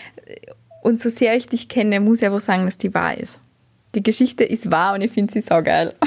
[0.83, 3.41] Und so sehr ich dich kenne, muss ich einfach sagen, dass die wahr ist.
[3.95, 5.95] Die Geschichte ist wahr und ich finde sie saugeil.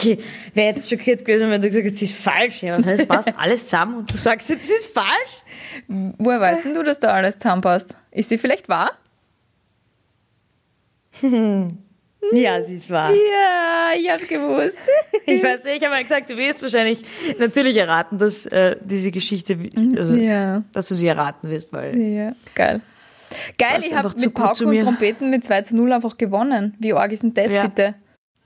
[0.00, 0.16] Ich
[0.54, 2.62] wäre jetzt schockiert gewesen, wenn du gesagt hättest, sie ist falsch.
[2.62, 5.42] Ja, das passt alles zusammen und du sagst jetzt, sie ist falsch.
[5.86, 7.96] Woher weißt denn du, dass da alles zusammenpasst?
[8.10, 8.90] Ist sie vielleicht wahr?
[12.32, 13.10] Ja, sie ist wahr.
[13.14, 14.76] Ja, ich hab's gewusst.
[15.24, 17.02] Ich weiß nicht, ich habe ja gesagt, du wirst wahrscheinlich
[17.38, 20.62] natürlich erraten, dass äh, diese Geschichte, wie- also, Ja.
[20.72, 22.80] dass du sie erraten wirst, weil Ja, geil.
[23.58, 24.80] Geil, ich habe mit Pauken und.
[24.82, 26.74] Trompeten mit 2 zu 0 einfach gewonnen.
[26.78, 27.66] Wie arg ist denn das Ja.
[27.66, 27.94] bitte?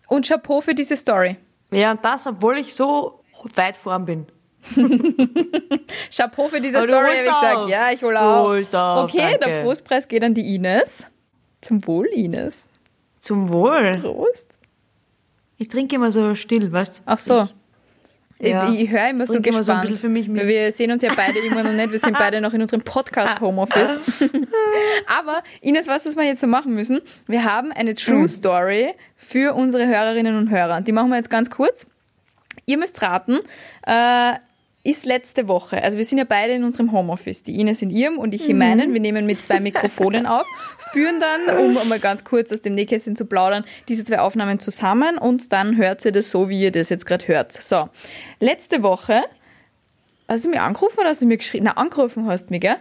[0.09, 1.37] Und Chapeau für diese Story.
[1.71, 3.21] ja, und das, obwohl ich so
[3.55, 4.27] weit vorn bin.
[6.15, 7.57] Chapeau für diese du Story, habe ich gesagt.
[7.57, 7.69] auf.
[7.69, 9.05] Ja, ich hole Du auf.
[9.05, 9.63] okay, der danke.
[9.63, 11.07] Prostpreis geht an die Ines.
[11.61, 12.67] Zum Wohl, Ines.
[13.21, 13.99] Zum Wohl.
[14.01, 14.47] Prost.
[15.59, 17.03] Ich trinke immer so still, weißt du?
[17.07, 17.49] Ach so.
[18.41, 18.69] Ja.
[18.69, 19.67] Ich, ich höre immer so Trinke immer gespannt.
[19.67, 20.47] so ein bisschen für mich mit.
[20.49, 21.93] Wir sehen uns ja beide immer noch nicht.
[21.93, 24.01] Wir sind beide noch in unserem Podcast Homeoffice.
[25.21, 27.01] Aber Ines, was das wir jetzt so machen müssen?
[27.29, 30.81] Wir haben eine True Story für unsere Hörerinnen und Hörer.
[30.81, 31.87] Die machen wir jetzt ganz kurz.
[32.67, 33.39] Ihr müsst raten,
[33.87, 34.33] äh,
[34.85, 38.19] ist letzte Woche, also wir sind ja beide in unserem Homeoffice, die Ines in ihrem
[38.19, 40.45] und ich in meinen, wir nehmen mit zwei Mikrofonen auf,
[40.93, 45.19] führen dann, um mal ganz kurz aus dem Nähkästchen zu plaudern, diese zwei Aufnahmen zusammen
[45.19, 47.53] und dann hört ihr das so, wie ihr das jetzt gerade hört.
[47.53, 47.91] So,
[48.41, 49.23] letzte Woche,
[50.27, 51.67] hast du mich angerufen oder hast du mir geschrieben?
[51.67, 52.77] Na, angerufen hast du mich, gell?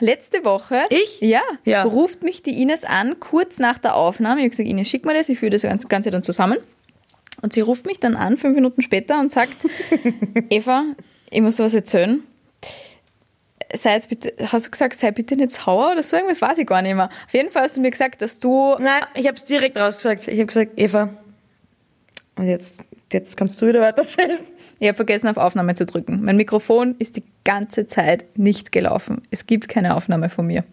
[0.00, 0.82] Letzte Woche.
[0.90, 1.20] Ich?
[1.20, 1.82] Ja, Ja.
[1.84, 4.40] ruft mich die Ines an, kurz nach der Aufnahme.
[4.40, 6.58] Ich habe gesagt, Ines, schick mir das, ich führe das Ganze- Ganze dann zusammen.
[7.42, 9.56] Und sie ruft mich dann an, fünf Minuten später, und sagt,
[10.50, 10.84] Eva,
[11.30, 12.22] ich muss was erzählen.
[13.74, 16.66] Sei jetzt bitte, hast du gesagt, sei bitte nicht sauer oder so irgendwas, weiß ich
[16.66, 17.10] gar nicht mehr.
[17.26, 20.26] Auf jeden Fall hast du mir gesagt, dass du, Nein, ich habe es direkt rausgesagt.
[20.28, 21.10] Ich habe gesagt, Eva,
[22.36, 22.80] und jetzt,
[23.12, 24.38] jetzt kannst du wieder weiter erzählen.
[24.78, 26.24] ich habe vergessen, auf Aufnahme zu drücken.
[26.24, 29.22] Mein Mikrofon ist die ganze Zeit nicht gelaufen.
[29.30, 30.64] Es gibt keine Aufnahme von mir.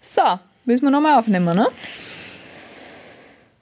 [0.00, 0.22] So,
[0.64, 1.66] müssen wir nochmal aufnehmen, ne?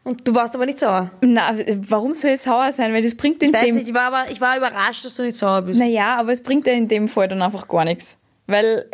[0.07, 1.11] Und du warst aber nicht sauer.
[1.21, 1.53] Na,
[1.89, 2.93] warum soll ich sauer sein?
[2.93, 5.17] Weil das bringt in Ich weiß dem nicht, ich war, aber, ich war überrascht, dass
[5.17, 5.81] du nicht sauer bist.
[5.81, 8.17] Naja, aber es bringt ja in dem Fall dann einfach gar nichts.
[8.47, 8.89] Weil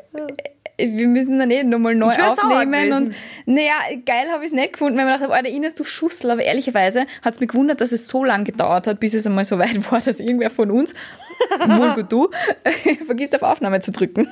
[0.78, 2.94] äh, wir müssen dann eh nochmal neu aufnehmen.
[2.94, 3.74] Und naja,
[4.06, 6.30] geil habe ich es nicht gefunden, weil mir gedacht Alter, Ines, du Schussel.
[6.30, 9.44] Aber ehrlicherweise hat es mich gewundert, dass es so lange gedauert hat, bis es einmal
[9.44, 10.94] so weit war, dass irgendwer von uns,
[11.66, 12.30] wohl gut du,
[13.04, 14.28] vergisst auf Aufnahme zu drücken.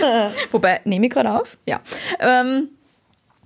[0.50, 1.56] Wobei, nehme ich gerade auf?
[1.64, 1.80] Ja.
[2.20, 2.68] Ähm,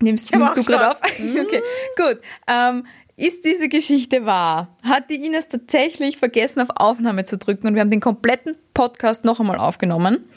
[0.02, 1.00] Nimmst, nimmst du gerade auf?
[1.02, 1.62] okay,
[1.96, 2.20] gut.
[2.46, 2.86] Ähm,
[3.16, 4.68] ist diese Geschichte wahr?
[4.82, 9.24] Hat die Ines tatsächlich vergessen, auf Aufnahme zu drücken und wir haben den kompletten Podcast
[9.24, 10.28] noch einmal aufgenommen?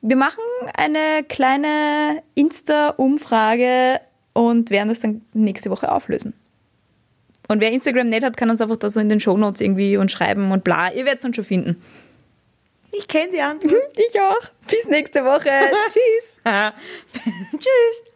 [0.00, 0.42] Wir machen
[0.76, 4.00] eine kleine Insta-Umfrage
[4.32, 6.34] und werden das dann nächste Woche auflösen.
[7.48, 10.10] Und wer Instagram nicht hat, kann uns einfach da so in den Shownotes irgendwie und
[10.10, 10.92] schreiben und bla.
[10.92, 11.82] Ihr werdet es uns schon finden.
[12.90, 13.98] Ich kenne die Antwort.
[13.98, 14.50] Ich auch.
[14.68, 15.50] Bis nächste Woche.
[15.88, 16.34] Tschüss.
[17.52, 18.15] Tschüss.